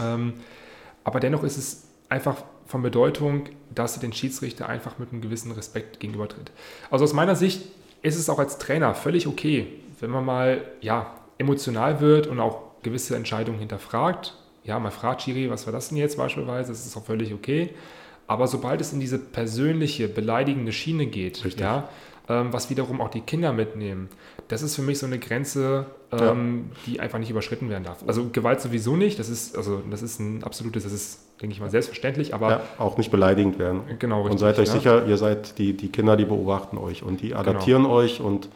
Ähm, 0.01 0.33
aber 1.03 1.19
dennoch 1.19 1.43
ist 1.43 1.57
es 1.57 1.83
einfach 2.09 2.43
von 2.65 2.81
Bedeutung, 2.81 3.45
dass 3.73 3.95
sie 3.95 3.99
den 3.99 4.13
Schiedsrichter 4.13 4.69
einfach 4.69 4.99
mit 4.99 5.11
einem 5.11 5.21
gewissen 5.21 5.51
Respekt 5.51 5.99
gegenübertritt. 5.99 6.51
Also 6.89 7.03
aus 7.03 7.13
meiner 7.13 7.35
Sicht 7.35 7.63
ist 8.01 8.17
es 8.17 8.29
auch 8.29 8.39
als 8.39 8.57
Trainer 8.57 8.93
völlig 8.95 9.27
okay, 9.27 9.67
wenn 9.99 10.09
man 10.09 10.25
mal 10.25 10.63
ja, 10.81 11.13
emotional 11.37 12.01
wird 12.01 12.27
und 12.27 12.39
auch 12.39 12.61
gewisse 12.83 13.15
Entscheidungen 13.15 13.59
hinterfragt. 13.59 14.35
Ja, 14.63 14.79
man 14.79 14.91
fragt 14.91 15.23
Schiri, 15.23 15.49
was 15.49 15.65
war 15.65 15.73
das 15.73 15.89
denn 15.89 15.97
jetzt 15.97 16.17
beispielsweise? 16.17 16.71
Das 16.71 16.85
ist 16.85 16.95
auch 16.95 17.05
völlig 17.05 17.33
okay. 17.33 17.69
Aber 18.27 18.47
sobald 18.47 18.79
es 18.81 18.93
in 18.93 18.99
diese 18.99 19.19
persönliche, 19.19 20.07
beleidigende 20.07 20.71
Schiene 20.71 21.05
geht, 21.07 21.43
ja, 21.59 21.89
ähm, 22.29 22.53
was 22.53 22.69
wiederum 22.69 23.01
auch 23.01 23.09
die 23.09 23.21
Kinder 23.21 23.51
mitnehmen, 23.51 24.09
das 24.47 24.61
ist 24.61 24.75
für 24.75 24.81
mich 24.81 24.99
so 24.99 25.05
eine 25.05 25.19
Grenze, 25.19 25.87
ähm, 26.11 26.65
ja. 26.69 26.77
die 26.85 26.99
einfach 26.99 27.19
nicht 27.19 27.29
überschritten 27.29 27.69
werden 27.69 27.83
darf. 27.83 28.03
Also 28.07 28.29
Gewalt 28.31 28.61
sowieso 28.61 28.95
nicht, 28.95 29.19
das 29.19 29.29
ist, 29.29 29.57
also 29.57 29.81
das 29.89 30.01
ist 30.01 30.19
ein 30.19 30.43
absolutes, 30.43 30.83
das 30.83 30.93
ist, 30.93 31.19
denke 31.41 31.53
ich 31.53 31.59
mal, 31.59 31.69
selbstverständlich, 31.69 32.33
aber. 32.33 32.49
Ja, 32.49 32.61
auch 32.77 32.97
nicht 32.97 33.11
beleidigend 33.11 33.59
werden. 33.59 33.81
Genau, 33.99 34.21
richtig, 34.21 34.31
Und 34.33 34.37
seid 34.39 34.59
euch 34.59 34.67
ja. 34.67 34.73
sicher, 34.73 35.05
ihr 35.05 35.17
seid 35.17 35.57
die, 35.57 35.75
die 35.75 35.89
Kinder, 35.89 36.15
die 36.15 36.25
beobachten 36.25 36.77
euch 36.77 37.03
und 37.03 37.21
die 37.21 37.35
adaptieren 37.35 37.83
genau. 37.83 37.95
euch 37.95 38.21
und 38.21 38.49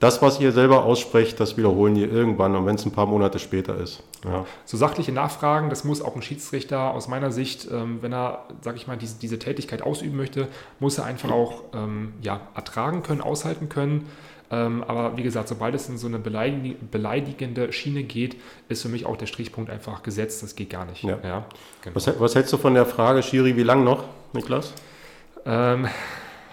das, 0.00 0.20
was 0.20 0.40
ihr 0.40 0.52
selber 0.52 0.84
aussprecht, 0.84 1.40
das 1.40 1.56
wiederholen 1.56 1.94
die 1.94 2.02
irgendwann 2.02 2.54
und 2.56 2.66
wenn 2.66 2.74
es 2.74 2.84
ein 2.84 2.92
paar 2.92 3.06
Monate 3.06 3.38
später 3.38 3.76
ist. 3.76 4.02
Ja. 4.24 4.44
So 4.64 4.76
sachliche 4.76 5.12
Nachfragen, 5.12 5.70
das 5.70 5.84
muss 5.84 6.02
auch 6.02 6.16
ein 6.16 6.22
Schiedsrichter 6.22 6.92
aus 6.92 7.08
meiner 7.08 7.30
Sicht, 7.30 7.68
ähm, 7.70 7.98
wenn 8.00 8.12
er, 8.12 8.44
sag 8.60 8.76
ich 8.76 8.86
mal, 8.86 8.96
diese, 8.96 9.18
diese 9.18 9.38
Tätigkeit 9.38 9.82
ausüben 9.82 10.16
möchte, 10.16 10.48
muss 10.80 10.98
er 10.98 11.04
einfach 11.04 11.30
auch 11.30 11.62
ähm, 11.74 12.14
ja, 12.22 12.40
ertragen 12.54 13.02
können, 13.02 13.20
aushalten 13.20 13.68
können. 13.68 14.06
Ähm, 14.50 14.84
aber 14.86 15.16
wie 15.16 15.22
gesagt, 15.22 15.48
sobald 15.48 15.74
es 15.74 15.88
in 15.88 15.96
so 15.96 16.06
eine 16.06 16.18
beleidigende 16.18 17.72
Schiene 17.72 18.02
geht, 18.02 18.36
ist 18.68 18.82
für 18.82 18.88
mich 18.88 19.06
auch 19.06 19.16
der 19.16 19.26
Strichpunkt 19.26 19.70
einfach 19.70 20.02
gesetzt. 20.02 20.42
Das 20.42 20.54
geht 20.54 20.70
gar 20.70 20.84
nicht. 20.84 21.02
Ja. 21.02 21.18
ja 21.22 21.46
genau. 21.82 21.96
was, 21.96 22.20
was, 22.20 22.34
hältst 22.34 22.52
du 22.52 22.58
von 22.58 22.74
der 22.74 22.86
Frage, 22.86 23.22
Schiri, 23.22 23.56
wie 23.56 23.62
lang 23.62 23.84
noch, 23.84 24.04
Niklas? 24.32 24.74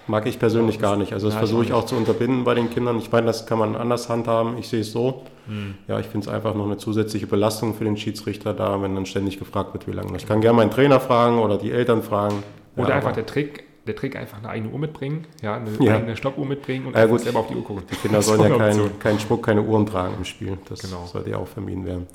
Mag 0.08 0.26
ich 0.26 0.40
persönlich 0.40 0.80
gar 0.80 0.98
nicht. 0.98 1.14
Also 1.14 1.30
das 1.30 1.38
versuche 1.38 1.64
ich 1.64 1.74
auch, 1.74 1.86
zu 1.86 1.96
unterbinden 1.96 2.44
bei 2.44 2.54
den 2.54 2.70
Kindern. 2.70 2.98
Ich 2.98 3.12
meine, 3.12 3.28
das 3.28 3.46
kann 3.46 3.60
man 3.60 3.76
anders 3.76 4.10
handhaben. 4.10 4.58
Ich 4.58 4.68
sehe 4.68 4.82
es 4.82 4.92
so. 4.92 5.24
Hm. 5.48 5.76
Ja, 5.88 6.00
ich 6.00 6.08
finde 6.08 6.28
es 6.28 6.34
einfach 6.34 6.56
noch 6.56 6.66
eine 6.66 6.78
zusätzliche 6.78 7.28
Belastung 7.28 7.74
für 7.74 7.84
den 7.84 7.98
Schiedsrichter 7.98 8.54
da, 8.54 8.82
wenn 8.82 8.96
dann 8.96 9.06
ständig 9.06 9.38
gefragt 9.40 9.74
wird, 9.74 9.88
wie 9.88 9.92
lange. 9.92 10.16
Ich 10.18 10.28
kann 10.28 10.42
gerne 10.42 10.58
meinen 10.58 10.72
Trainer 10.72 11.00
fragen 11.00 11.40
oder 11.40 11.58
die 11.58 11.72
Eltern 11.72 12.04
fragen. 12.04 12.44
Oder 12.76 12.90
ja, 12.90 12.96
einfach 12.96 13.14
der 13.14 13.26
Trick, 13.26 13.66
der 13.88 13.96
Trick 13.96 14.15
einfach 14.15 14.38
eine 14.38 14.50
eigene 14.50 14.72
Uhr 14.72 14.80
mitbringen, 14.80 15.26
ja, 15.41 15.56
eine 15.56 15.72
ja. 15.80 15.96
eigene 15.96 16.15
Stoppuhr 16.15 16.46
mitbringen 16.46 16.86
und 16.86 16.96
ja, 16.96 17.06
gut. 17.06 17.22
selber 17.22 17.39
auf 17.39 17.48
die 17.48 17.56
Uhr 17.56 17.63
gucken. 17.63 17.84
Die 17.89 17.96
Kinder 17.96 18.22
sollen 18.22 18.41
ja 18.52 18.58
keinen 18.58 19.00
kein 19.00 19.20
Spuck, 19.20 19.44
keine 19.44 19.62
Uhren 19.62 19.86
tragen 19.86 20.13
im 20.17 20.26
Spiel. 20.26 20.58
Das 20.70 20.82
genau. 20.82 21.06
sollte 21.06 21.32
ja 21.32 21.38
auch 21.38 21.48
vermieden 21.48 21.86
werden. 21.86 22.08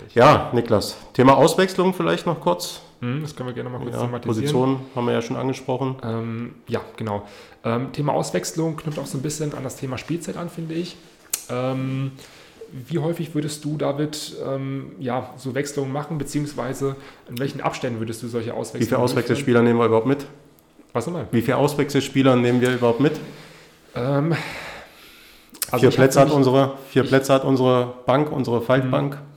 Richtig. 0.00 0.16
Ja, 0.16 0.50
Niklas, 0.52 0.96
Thema 1.14 1.36
Auswechslung 1.36 1.94
vielleicht 1.94 2.26
noch 2.26 2.40
kurz. 2.40 2.82
Hm, 3.00 3.22
das 3.22 3.34
können 3.34 3.48
wir 3.48 3.54
gerne 3.54 3.70
mal 3.70 3.80
kurz 3.80 3.94
ja, 3.94 4.02
thematisieren. 4.02 4.36
Position 4.36 4.80
haben 4.94 5.06
wir 5.06 5.14
ja 5.14 5.22
schon 5.22 5.36
angesprochen. 5.36 5.96
Ähm, 6.02 6.54
ja, 6.68 6.80
genau. 6.96 7.26
Ähm, 7.64 7.92
Thema 7.92 8.12
Auswechslung 8.12 8.76
knüpft 8.76 8.98
auch 8.98 9.06
so 9.06 9.16
ein 9.18 9.22
bisschen 9.22 9.54
an 9.54 9.64
das 9.64 9.76
Thema 9.76 9.96
Spielzeit 9.96 10.36
an, 10.36 10.50
finde 10.50 10.74
ich. 10.74 10.96
Ähm, 11.48 12.12
wie 12.88 12.98
häufig 12.98 13.34
würdest 13.34 13.64
du, 13.64 13.76
David, 13.76 14.36
ähm, 14.44 14.92
ja, 14.98 15.32
so 15.36 15.54
Wechselungen 15.54 15.92
machen, 15.92 16.18
beziehungsweise 16.18 16.96
in 17.28 17.38
welchen 17.38 17.60
Abständen 17.60 18.00
würdest 18.00 18.22
du 18.22 18.28
solche 18.28 18.52
Auswechslungen 18.52 18.82
Wie 18.82 18.86
viele 18.86 18.98
Auswechselspieler 18.98 19.62
nehmen 19.62 19.78
wir 19.78 19.86
überhaupt 19.86 20.06
mit? 20.06 20.26
Was 20.94 21.06
nochmal? 21.06 21.26
Wie 21.32 21.42
viele 21.42 21.56
Auswechselspieler 21.56 22.36
nehmen 22.36 22.60
wir 22.60 22.72
überhaupt 22.72 23.00
mit? 23.00 23.18
Ähm, 23.96 24.36
also 25.72 25.90
vier, 25.90 25.96
Plätze 25.96 26.20
hat 26.20 26.30
unsere, 26.30 26.74
vier 26.88 27.02
Plätze 27.02 27.34
hat 27.34 27.44
unsere 27.44 27.94
Bank, 28.06 28.30
unsere 28.30 28.62
Faltbank. 28.62 29.16
Mhm. 29.16 29.33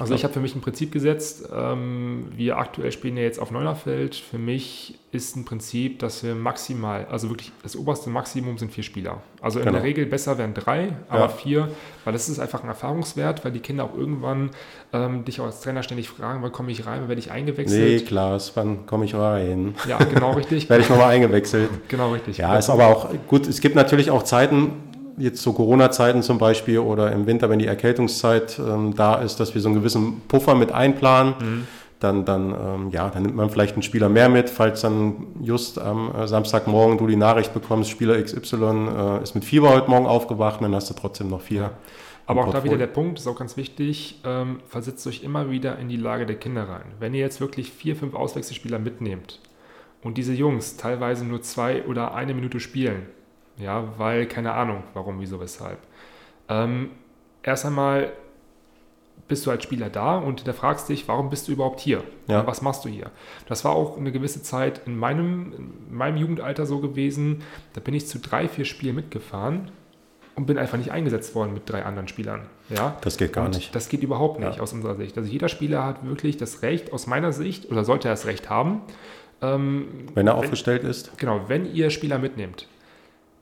Also 0.00 0.14
ich 0.14 0.24
habe 0.24 0.32
für 0.32 0.40
mich 0.40 0.54
ein 0.54 0.60
Prinzip 0.60 0.92
gesetzt. 0.92 1.48
Ähm, 1.54 2.26
wir 2.34 2.56
aktuell 2.56 2.90
spielen 2.92 3.16
ja 3.16 3.22
jetzt 3.22 3.38
auf 3.38 3.50
Neunerfeld. 3.50 4.14
Für 4.14 4.38
mich 4.38 4.98
ist 5.12 5.36
ein 5.36 5.44
Prinzip, 5.44 5.98
dass 5.98 6.22
wir 6.22 6.34
maximal, 6.34 7.06
also 7.10 7.28
wirklich 7.28 7.50
das 7.62 7.76
oberste 7.76 8.10
Maximum 8.10 8.58
sind 8.58 8.72
vier 8.72 8.84
Spieler. 8.84 9.22
Also 9.40 9.58
in 9.58 9.64
genau. 9.64 9.78
der 9.78 9.84
Regel 9.84 10.06
besser 10.06 10.38
wären 10.38 10.54
drei, 10.54 10.92
aber 11.08 11.22
ja. 11.22 11.28
vier, 11.28 11.68
weil 12.04 12.12
das 12.12 12.28
ist 12.28 12.38
einfach 12.38 12.62
ein 12.62 12.68
Erfahrungswert, 12.68 13.44
weil 13.44 13.50
die 13.50 13.60
Kinder 13.60 13.84
auch 13.84 13.94
irgendwann 13.96 14.50
ähm, 14.92 15.24
dich 15.24 15.40
auch 15.40 15.46
als 15.46 15.60
Trainer 15.60 15.82
ständig 15.82 16.08
fragen, 16.08 16.42
wann 16.42 16.52
komme 16.52 16.70
ich 16.70 16.86
rein, 16.86 17.00
wann 17.00 17.08
werde 17.08 17.20
ich 17.20 17.32
eingewechselt? 17.32 18.02
Nee, 18.02 18.06
Klaas, 18.06 18.52
wann 18.54 18.86
komme 18.86 19.04
ich 19.04 19.14
rein? 19.14 19.74
Ja, 19.88 19.98
genau 19.98 20.32
richtig. 20.32 20.68
werde 20.70 20.84
ich 20.84 20.88
nochmal 20.88 21.10
eingewechselt. 21.10 21.70
Genau 21.88 22.12
richtig. 22.12 22.38
Ja, 22.38 22.56
ist 22.56 22.70
aber 22.70 22.86
auch 22.86 23.08
gut. 23.26 23.48
Es 23.48 23.60
gibt 23.60 23.74
natürlich 23.74 24.10
auch 24.10 24.22
Zeiten, 24.22 24.89
jetzt 25.16 25.42
zu 25.42 25.52
Corona-Zeiten 25.52 26.22
zum 26.22 26.38
Beispiel 26.38 26.78
oder 26.78 27.12
im 27.12 27.26
Winter, 27.26 27.50
wenn 27.50 27.58
die 27.58 27.66
Erkältungszeit 27.66 28.58
ähm, 28.58 28.94
da 28.94 29.16
ist, 29.16 29.40
dass 29.40 29.54
wir 29.54 29.60
so 29.60 29.68
einen 29.68 29.78
gewissen 29.78 30.22
Puffer 30.28 30.54
mit 30.54 30.72
einplanen. 30.72 31.34
Mhm. 31.40 31.66
Dann, 32.00 32.24
dann, 32.24 32.54
ähm, 32.54 32.90
ja, 32.92 33.10
dann 33.10 33.24
nimmt 33.24 33.36
man 33.36 33.50
vielleicht 33.50 33.74
einen 33.74 33.82
Spieler 33.82 34.08
mehr 34.08 34.30
mit, 34.30 34.48
falls 34.48 34.80
dann 34.80 35.26
just 35.42 35.78
am 35.78 36.14
äh, 36.14 36.26
Samstagmorgen 36.26 36.96
du 36.96 37.06
die 37.06 37.16
Nachricht 37.16 37.52
bekommst, 37.52 37.90
Spieler 37.90 38.20
XY 38.22 38.64
äh, 38.64 39.22
ist 39.22 39.34
mit 39.34 39.44
Fieber 39.44 39.68
heute 39.68 39.90
Morgen 39.90 40.06
aufgewacht, 40.06 40.62
dann 40.62 40.74
hast 40.74 40.88
du 40.88 40.94
trotzdem 40.94 41.28
noch 41.28 41.42
vier. 41.42 41.60
Ja. 41.60 41.72
Aber 42.30 42.46
auch 42.46 42.52
da 42.52 42.64
wieder 42.64 42.78
der 42.78 42.86
Punkt, 42.86 43.18
ist 43.18 43.26
auch 43.26 43.36
ganz 43.36 43.56
wichtig, 43.56 44.20
ähm, 44.24 44.60
versetzt 44.66 45.06
euch 45.06 45.24
immer 45.24 45.50
wieder 45.50 45.78
in 45.78 45.88
die 45.88 45.96
Lage 45.96 46.26
der 46.26 46.36
Kinder 46.36 46.68
rein. 46.68 46.84
Wenn 47.00 47.12
ihr 47.12 47.20
jetzt 47.20 47.40
wirklich 47.40 47.72
vier, 47.72 47.96
fünf 47.96 48.14
Auswechselspieler 48.14 48.78
mitnehmt 48.78 49.40
und 50.02 50.16
diese 50.16 50.32
Jungs 50.32 50.76
teilweise 50.76 51.24
nur 51.24 51.42
zwei 51.42 51.84
oder 51.86 52.14
eine 52.14 52.32
Minute 52.32 52.60
spielen, 52.60 53.06
ja, 53.60 53.84
weil 53.98 54.26
keine 54.26 54.52
Ahnung, 54.52 54.82
warum, 54.94 55.20
wieso, 55.20 55.40
weshalb. 55.40 55.78
Ähm, 56.48 56.90
erst 57.42 57.66
einmal 57.66 58.12
bist 59.30 59.46
du 59.46 59.50
als 59.50 59.62
Spieler 59.62 59.88
da 59.88 60.18
und 60.18 60.46
da 60.46 60.52
fragst 60.52 60.88
dich, 60.88 61.06
warum 61.06 61.30
bist 61.30 61.46
du 61.48 61.52
überhaupt 61.52 61.80
hier? 61.80 62.02
Ja. 62.26 62.46
Was 62.46 62.62
machst 62.62 62.84
du 62.84 62.88
hier? 62.88 63.10
Das 63.46 63.64
war 63.64 63.72
auch 63.72 63.96
eine 63.96 64.12
gewisse 64.12 64.42
Zeit 64.42 64.82
in 64.86 64.98
meinem, 64.98 65.52
in 65.88 65.96
meinem 65.96 66.16
Jugendalter 66.16 66.66
so 66.66 66.80
gewesen. 66.80 67.42
Da 67.72 67.80
bin 67.80 67.94
ich 67.94 68.08
zu 68.08 68.18
drei, 68.18 68.48
vier 68.48 68.64
Spielen 68.64 68.96
mitgefahren 68.96 69.70
und 70.34 70.46
bin 70.46 70.58
einfach 70.58 70.78
nicht 70.78 70.90
eingesetzt 70.90 71.34
worden 71.34 71.54
mit 71.54 71.70
drei 71.70 71.84
anderen 71.84 72.08
Spielern. 72.08 72.46
Ja? 72.70 72.96
Das 73.02 73.16
geht 73.18 73.32
gar 73.32 73.44
und 73.44 73.54
nicht. 73.54 73.74
Das 73.74 73.88
geht 73.88 74.02
überhaupt 74.02 74.40
nicht 74.40 74.56
ja. 74.56 74.62
aus 74.62 74.72
unserer 74.72 74.96
Sicht. 74.96 75.16
Also 75.16 75.30
jeder 75.30 75.48
Spieler 75.48 75.86
hat 75.86 76.04
wirklich 76.04 76.36
das 76.36 76.62
Recht, 76.62 76.92
aus 76.92 77.06
meiner 77.06 77.32
Sicht, 77.32 77.70
oder 77.70 77.84
sollte 77.84 78.08
er 78.08 78.14
das 78.14 78.26
Recht 78.26 78.50
haben. 78.50 78.82
Ähm, 79.42 79.86
wenn 80.14 80.26
er 80.26 80.34
aufgestellt 80.34 80.82
ist? 80.82 81.16
Genau, 81.18 81.42
wenn 81.46 81.72
ihr 81.72 81.90
Spieler 81.90 82.18
mitnehmt, 82.18 82.66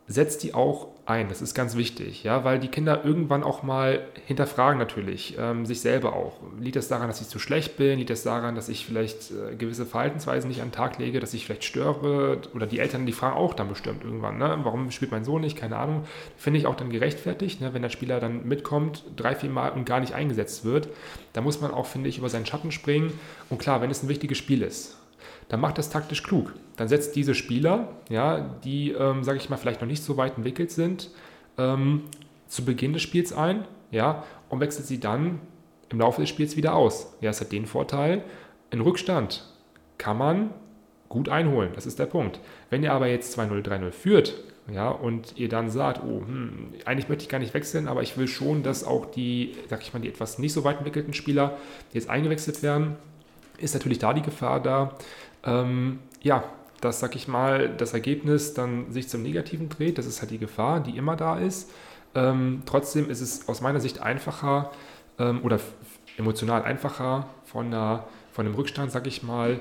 setzt 0.09 0.43
die 0.43 0.55
auch 0.55 0.89
ein. 1.05 1.29
Das 1.29 1.43
ist 1.43 1.55
ganz 1.55 1.77
wichtig, 1.77 2.25
ja, 2.25 2.45
weil 2.45 2.59
die 2.59 2.69
Kinder 2.69 3.05
irgendwann 3.05 3.43
auch 3.43 3.63
mal 3.63 4.07
hinterfragen 4.27 4.79
natürlich, 4.79 5.37
ähm, 5.39 5.67
sich 5.67 5.81
selber 5.81 6.15
auch. 6.15 6.41
Liegt 6.61 6.77
das 6.77 6.89
daran, 6.89 7.09
dass 7.09 7.21
ich 7.21 7.29
zu 7.29 7.39
schlecht 7.39 7.77
bin? 7.77 7.99
Liegt 7.99 8.11
das 8.11 8.23
daran, 8.23 8.55
dass 8.55 8.69
ich 8.69 8.87
vielleicht 8.87 9.31
äh, 9.31 9.55
gewisse 9.57 9.87
Verhaltensweisen 9.87 10.49
nicht 10.49 10.61
an 10.61 10.69
den 10.69 10.75
Tag 10.75 10.99
lege, 10.99 11.21
dass 11.21 11.35
ich 11.35 11.47
vielleicht 11.47 11.65
störe? 11.65 12.41
Oder 12.55 12.67
die 12.67 12.79
Eltern, 12.79 13.07
die 13.07 13.13
fragen 13.13 13.37
auch 13.37 13.55
dann 13.55 13.69
bestimmt 13.69 14.05
irgendwann, 14.05 14.39
ne? 14.39 14.59
warum 14.63 14.91
spielt 14.91 15.11
mein 15.11 15.25
Sohn 15.25 15.43
nicht? 15.43 15.57
Keine 15.57 15.77
Ahnung. 15.77 16.05
Finde 16.37 16.59
ich 16.59 16.67
auch 16.67 16.77
dann 16.77 16.91
gerechtfertigt, 16.91 17.61
ne? 17.61 17.75
wenn 17.75 17.83
der 17.83 17.91
Spieler 17.91 18.21
dann 18.21 18.47
mitkommt, 18.47 19.05
drei, 19.17 19.35
vier 19.35 19.51
Mal 19.51 19.71
und 19.71 19.87
gar 19.87 20.01
nicht 20.01 20.15
eingesetzt 20.15 20.65
wird. 20.65 20.89
Da 21.33 21.41
muss 21.41 21.61
man 21.61 21.71
auch, 21.71 21.87
finde 21.87 22.09
ich, 22.09 22.19
über 22.19 22.29
seinen 22.29 22.47
Schatten 22.47 22.73
springen. 22.73 23.13
Und 23.49 23.59
klar, 23.59 23.81
wenn 23.81 23.91
es 23.91 24.03
ein 24.03 24.09
wichtiges 24.09 24.37
Spiel 24.39 24.63
ist, 24.63 24.98
dann 25.49 25.61
macht 25.61 25.79
das 25.79 25.91
taktisch 25.91 26.23
klug. 26.23 26.55
Dann 26.77 26.89
setzt 26.89 27.17
diese 27.17 27.35
Spieler, 27.35 27.89
ja, 28.09 28.41
die, 28.65 28.93
ähm, 28.93 29.25
sage 29.25 29.39
ich 29.39 29.49
mal, 29.49 29.57
vielleicht 29.57 29.81
noch 29.81 29.89
nicht 29.89 30.03
so 30.03 30.17
weit 30.17 30.37
entwickelt 30.37 30.71
sind, 30.71 31.11
ähm, 31.57 32.03
zu 32.47 32.65
Beginn 32.65 32.93
des 32.93 33.03
Spiels 33.03 33.33
ein, 33.33 33.65
ja, 33.91 34.25
und 34.49 34.61
wechselt 34.61 34.87
sie 34.87 35.01
dann 35.01 35.41
im 35.91 36.01
Laufe 36.01 36.21
des 36.21 36.31
Spiels 36.31 36.57
wieder 36.57 36.75
aus. 36.75 37.15
Ja, 37.21 37.31
es 37.31 37.41
hat 37.41 37.53
den 37.53 37.67
Vorteil, 37.67 38.23
in 38.71 38.81
Rückstand 38.81 39.45
kann 39.97 40.19
man 40.19 40.51
gut 41.09 41.29
einholen. 41.29 41.71
Das 41.75 41.87
ist 41.87 41.99
der 41.99 42.07
Punkt. 42.07 42.39
Wenn 42.71 42.83
ihr 42.83 42.93
aber 42.93 43.09
jetzt 43.09 43.39
2-0, 43.39 43.63
3-0 43.63 43.91
führt, 43.91 44.35
ja, 44.71 44.91
und 44.91 45.39
ihr 45.39 45.49
dann 45.49 45.71
sagt, 45.71 46.03
oh, 46.05 46.21
hm, 46.21 46.75
eigentlich 46.85 47.09
möchte 47.09 47.23
ich 47.23 47.31
gar 47.31 47.39
nicht 47.39 47.55
wechseln, 47.55 47.89
aber 47.89 48.03
ich 48.03 48.19
will 48.19 48.29
schon, 48.29 48.63
dass 48.63 48.85
auch 48.85 49.07
die, 49.07 49.55
sag 49.69 49.81
ich 49.81 49.95
mal, 49.95 50.01
die 50.01 50.09
etwas 50.09 50.39
nicht 50.39 50.53
so 50.53 50.63
weit 50.65 50.77
entwickelten 50.79 51.15
Spieler 51.15 51.57
jetzt 51.95 52.11
eingewechselt 52.11 52.63
werden, 52.63 52.97
ist 53.57 53.75
natürlich 53.75 53.99
da 53.99 54.13
die 54.13 54.23
Gefahr 54.23 54.63
da, 54.63 54.97
ähm, 55.45 56.01
ja, 56.21 56.45
dass, 56.81 57.01
sag 57.01 57.17
ich 57.17 57.29
mal, 57.29 57.69
das 57.69 57.93
Ergebnis 57.93 58.55
dann 58.55 58.93
sich 58.93 59.09
zum 59.09 59.23
Negativen 59.23 59.69
dreht. 59.69 59.99
Das 59.99 60.07
ist 60.07 60.21
halt 60.21 60.31
die 60.31 60.39
Gefahr, 60.39 60.81
die 60.81 60.97
immer 60.97 61.17
da 61.17 61.39
ist. 61.39 61.71
Ähm, 62.15 62.63
trotzdem 62.67 63.11
ist 63.11 63.21
es 63.21 63.49
aus 63.49 63.61
meiner 63.61 63.81
Sicht 63.81 64.01
einfacher 64.01 64.71
ähm, 65.19 65.43
oder 65.43 65.59
emotional 66.17 66.63
einfacher 66.63 67.29
von, 67.45 67.67
einer, 67.67 68.05
von 68.33 68.47
einem 68.47 68.55
Rückstand, 68.55 68.91
sag 68.91 69.07
ich 69.07 69.23
mal, 69.23 69.61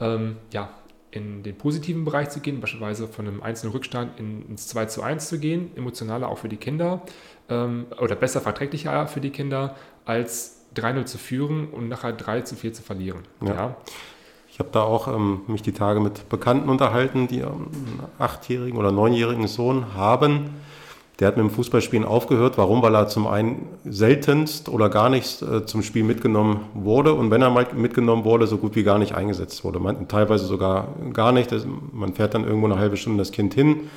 ähm, 0.00 0.36
ja, 0.52 0.70
in 1.10 1.44
den 1.44 1.56
positiven 1.56 2.04
Bereich 2.04 2.30
zu 2.30 2.40
gehen, 2.40 2.60
beispielsweise 2.60 3.06
von 3.06 3.28
einem 3.28 3.42
einzelnen 3.42 3.72
Rückstand 3.72 4.18
in, 4.18 4.48
ins 4.48 4.66
2 4.66 4.86
zu 4.86 5.02
1 5.02 5.28
zu 5.28 5.38
gehen, 5.38 5.70
emotionaler 5.76 6.28
auch 6.28 6.38
für 6.38 6.48
die 6.48 6.56
Kinder 6.56 7.02
ähm, 7.48 7.86
oder 8.00 8.16
besser 8.16 8.40
verträglicher 8.40 9.06
für 9.06 9.20
die 9.20 9.30
Kinder, 9.30 9.76
als 10.04 10.66
3-0 10.74 11.04
zu 11.04 11.18
führen 11.18 11.68
und 11.68 11.88
nachher 11.88 12.12
3 12.12 12.40
zu 12.40 12.56
4 12.56 12.72
zu 12.72 12.82
verlieren. 12.82 13.20
Ja. 13.42 13.54
ja. 13.54 13.76
Ich 14.54 14.60
habe 14.60 14.68
da 14.70 14.84
auch 14.84 15.08
ähm, 15.08 15.40
mich 15.48 15.62
die 15.62 15.72
Tage 15.72 15.98
mit 15.98 16.28
Bekannten 16.28 16.68
unterhalten, 16.68 17.26
die 17.26 17.42
einen 17.42 17.98
achtjährigen 18.20 18.78
oder 18.78 18.92
neunjährigen 18.92 19.48
Sohn 19.48 19.96
haben. 19.96 20.50
Der 21.18 21.26
hat 21.26 21.36
mit 21.36 21.44
dem 21.44 21.50
Fußballspielen 21.50 22.04
aufgehört. 22.04 22.56
Warum? 22.56 22.80
Weil 22.80 22.94
er 22.94 23.08
zum 23.08 23.26
einen 23.26 23.66
seltenst 23.84 24.68
oder 24.68 24.90
gar 24.90 25.08
nicht 25.08 25.42
äh, 25.42 25.66
zum 25.66 25.82
Spiel 25.82 26.04
mitgenommen 26.04 26.60
wurde 26.72 27.14
und 27.14 27.32
wenn 27.32 27.42
er 27.42 27.50
mal 27.50 27.66
mitgenommen 27.74 28.22
wurde, 28.22 28.46
so 28.46 28.58
gut 28.58 28.76
wie 28.76 28.84
gar 28.84 29.00
nicht 29.00 29.16
eingesetzt 29.16 29.64
wurde. 29.64 29.80
Man, 29.80 30.06
teilweise 30.06 30.46
sogar 30.46 30.86
gar 31.12 31.32
nicht. 31.32 31.50
Das, 31.50 31.66
man 31.90 32.14
fährt 32.14 32.34
dann 32.34 32.44
irgendwo 32.44 32.66
eine 32.66 32.78
halbe 32.78 32.96
Stunde 32.96 33.18
das 33.18 33.32
Kind 33.32 33.54
hin. 33.54 33.90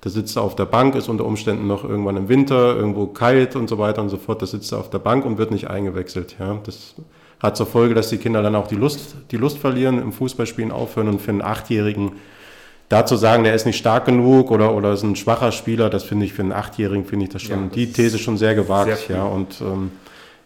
Da 0.00 0.10
sitzt 0.10 0.38
auf 0.38 0.54
der 0.54 0.66
Bank, 0.66 0.94
ist 0.94 1.08
unter 1.08 1.24
Umständen 1.24 1.66
noch 1.66 1.82
irgendwann 1.82 2.16
im 2.16 2.28
Winter, 2.28 2.76
irgendwo 2.76 3.08
kalt 3.08 3.56
und 3.56 3.68
so 3.68 3.78
weiter 3.78 4.00
und 4.00 4.10
so 4.10 4.16
fort. 4.16 4.42
Da 4.42 4.46
sitzt 4.46 4.72
auf 4.74 4.90
der 4.90 5.00
Bank 5.00 5.24
und 5.24 5.38
wird 5.38 5.50
nicht 5.50 5.68
eingewechselt. 5.70 6.36
Ja, 6.38 6.56
das 6.62 6.94
hat 7.40 7.56
zur 7.56 7.66
Folge, 7.66 7.94
dass 7.94 8.08
die 8.08 8.18
Kinder 8.18 8.42
dann 8.42 8.54
auch 8.54 8.66
die 8.66 8.76
Lust, 8.76 9.16
die 9.30 9.36
Lust 9.36 9.58
verlieren, 9.58 10.00
im 10.00 10.12
Fußballspielen 10.12 10.70
aufhören 10.70 11.08
und 11.08 11.20
für 11.20 11.30
einen 11.30 11.42
Achtjährigen 11.42 12.12
da 12.88 13.06
zu 13.06 13.16
sagen, 13.16 13.44
der 13.44 13.54
ist 13.54 13.66
nicht 13.66 13.78
stark 13.78 14.04
genug 14.04 14.50
oder, 14.50 14.74
oder 14.74 14.92
ist 14.92 15.02
ein 15.02 15.16
schwacher 15.16 15.52
Spieler, 15.52 15.90
das 15.90 16.04
finde 16.04 16.26
ich 16.26 16.32
für 16.32 16.42
einen 16.42 16.52
Achtjährigen, 16.52 17.04
finde 17.04 17.26
ich 17.26 17.32
das 17.32 17.42
schon, 17.42 17.56
ja, 17.56 17.66
das 17.66 17.74
die 17.74 17.92
These 17.92 18.18
schon 18.18 18.36
sehr 18.36 18.54
gewagt. 18.54 18.96
Sehr 19.08 19.16
ja, 19.16 19.24
und 19.24 19.60
ähm, 19.60 19.90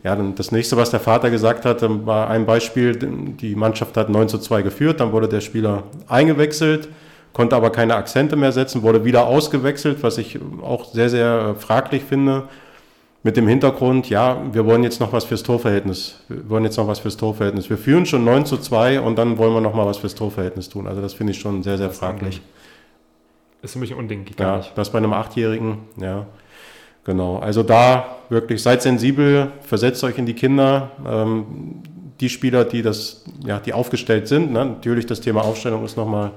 ja, 0.05 0.14
dann 0.14 0.35
das 0.37 0.53
nächste, 0.53 0.77
was 0.77 0.90
der 0.90 1.01
Vater 1.01 1.31
gesagt 1.31 1.64
hat, 1.64 1.83
war 2.07 2.31
ein 2.31 2.46
Beispiel, 2.46 2.96
die 2.96 3.57
Mannschaft 3.57 3.96
hat 3.96 4.09
9 4.09 4.29
zu 4.29 4.38
2 4.38 4.62
geführt, 4.62 5.01
dann 5.01 5.11
wurde 5.12 5.29
der 5.29 5.40
Spieler 5.40 5.83
eingewechselt, 6.07 6.88
konnte 7.33 7.57
aber 7.57 7.70
keine 7.70 7.96
Akzente 7.96 8.37
mehr 8.37 8.53
setzen, 8.53 8.83
wurde 8.83 9.05
wieder 9.05 9.27
ausgewechselt, 9.27 9.98
was 10.03 10.18
ich 10.18 10.38
auch 10.62 10.92
sehr, 10.92 11.11
sehr 11.11 11.57
fraglich 11.59 12.05
finde 12.05 12.44
mit 13.22 13.37
dem 13.37 13.48
Hintergrund, 13.48 14.09
ja, 14.11 14.40
wir 14.52 14.64
wollen 14.64 14.85
jetzt 14.85 15.00
noch 15.00 15.12
was 15.12 15.24
fürs 15.24 15.42
Torverhältnis. 15.42 16.20
Wir 16.28 16.48
wollen 16.48 16.64
jetzt 16.64 16.76
noch 16.76 16.87
was 16.87 17.00
fürs 17.00 17.16
Torverhältnis. 17.16 17.68
Wir 17.68 17.76
führen 17.76 18.07
schon 18.07 18.24
9 18.24 18.46
zu 18.46 18.59
2 18.59 19.00
und 19.00 19.16
dann 19.16 19.38
wollen 19.38 19.52
wir 19.52 19.61
noch 19.61 19.74
mal 19.74 19.87
was 19.87 19.98
fürs 19.98 20.14
Torverhältnis 20.14 20.68
tun. 20.68 20.87
Also 20.87 21.00
das 21.00 21.14
finde 21.14 21.33
ich 21.33 21.40
schon 21.40 21.62
sehr, 21.62 21.78
sehr 21.78 21.88
das 21.88 21.98
fraglich. 21.98 22.40
Ist 23.61 23.72
für 23.72 23.81
mich 23.81 23.90
ein 23.90 23.98
Unding. 23.98 24.24
Ja, 24.38 24.59
nicht. 24.59 24.72
das 24.76 24.90
bei 24.90 24.98
einem 24.98 25.12
Achtjährigen, 25.12 25.78
ja. 26.00 26.26
Genau. 27.04 27.38
Also 27.38 27.62
da 27.62 28.18
wirklich 28.28 28.62
seid 28.62 28.83
sensibel, 28.83 29.50
versetzt 29.62 30.04
euch 30.04 30.18
in 30.18 30.26
die 30.26 30.35
Kinder. 30.35 30.90
Ähm, 31.07 31.83
die 32.20 32.28
Spieler, 32.28 32.64
die 32.64 32.83
das, 32.83 33.24
ja, 33.44 33.59
die 33.59 33.72
aufgestellt 33.72 34.28
sind, 34.28 34.52
ne? 34.52 34.64
natürlich 34.64 35.07
das 35.07 35.20
Thema 35.20 35.42
Aufstellung 35.42 35.85
ist 35.85 35.96
nochmal 35.96 36.33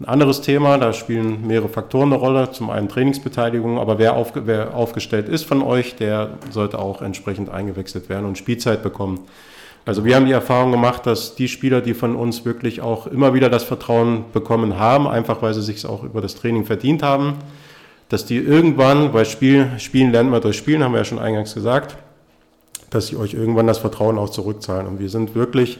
ein 0.00 0.06
anderes 0.06 0.40
Thema, 0.40 0.78
da 0.78 0.94
spielen 0.94 1.46
mehrere 1.46 1.68
Faktoren 1.68 2.10
eine 2.10 2.20
Rolle. 2.20 2.50
Zum 2.52 2.70
einen 2.70 2.88
Trainingsbeteiligung, 2.88 3.78
aber 3.78 3.98
wer, 3.98 4.14
aufge 4.14 4.46
wer 4.46 4.74
aufgestellt 4.74 5.28
ist 5.28 5.44
von 5.44 5.62
euch, 5.62 5.94
der 5.94 6.30
sollte 6.50 6.78
auch 6.78 7.02
entsprechend 7.02 7.50
eingewechselt 7.50 8.08
werden 8.08 8.24
und 8.24 8.38
Spielzeit 8.38 8.82
bekommen. 8.82 9.20
Also 9.84 10.04
wir 10.06 10.16
haben 10.16 10.24
die 10.24 10.32
Erfahrung 10.32 10.72
gemacht, 10.72 11.04
dass 11.04 11.34
die 11.34 11.48
Spieler, 11.48 11.82
die 11.82 11.92
von 11.92 12.16
uns 12.16 12.46
wirklich 12.46 12.80
auch 12.80 13.06
immer 13.08 13.34
wieder 13.34 13.50
das 13.50 13.62
Vertrauen 13.62 14.24
bekommen 14.32 14.78
haben, 14.78 15.06
einfach 15.06 15.42
weil 15.42 15.52
sie 15.52 15.62
sich 15.62 15.84
auch 15.84 16.02
über 16.02 16.22
das 16.22 16.34
Training 16.34 16.64
verdient 16.64 17.02
haben, 17.02 17.34
dass 18.08 18.24
die 18.24 18.38
irgendwann, 18.38 19.12
weil 19.12 19.26
Spiel, 19.26 19.68
Spielen 19.78 20.12
lernt 20.12 20.30
man 20.30 20.40
durch 20.40 20.56
Spielen, 20.56 20.82
haben 20.82 20.92
wir 20.92 20.98
ja 20.98 21.04
schon 21.04 21.18
eingangs 21.18 21.52
gesagt, 21.52 21.96
dass 22.88 23.08
sie 23.08 23.16
euch 23.16 23.34
irgendwann 23.34 23.66
das 23.66 23.78
Vertrauen 23.78 24.16
auch 24.16 24.30
zurückzahlen. 24.30 24.86
Und 24.86 24.98
wir 24.98 25.10
sind 25.10 25.34
wirklich 25.34 25.78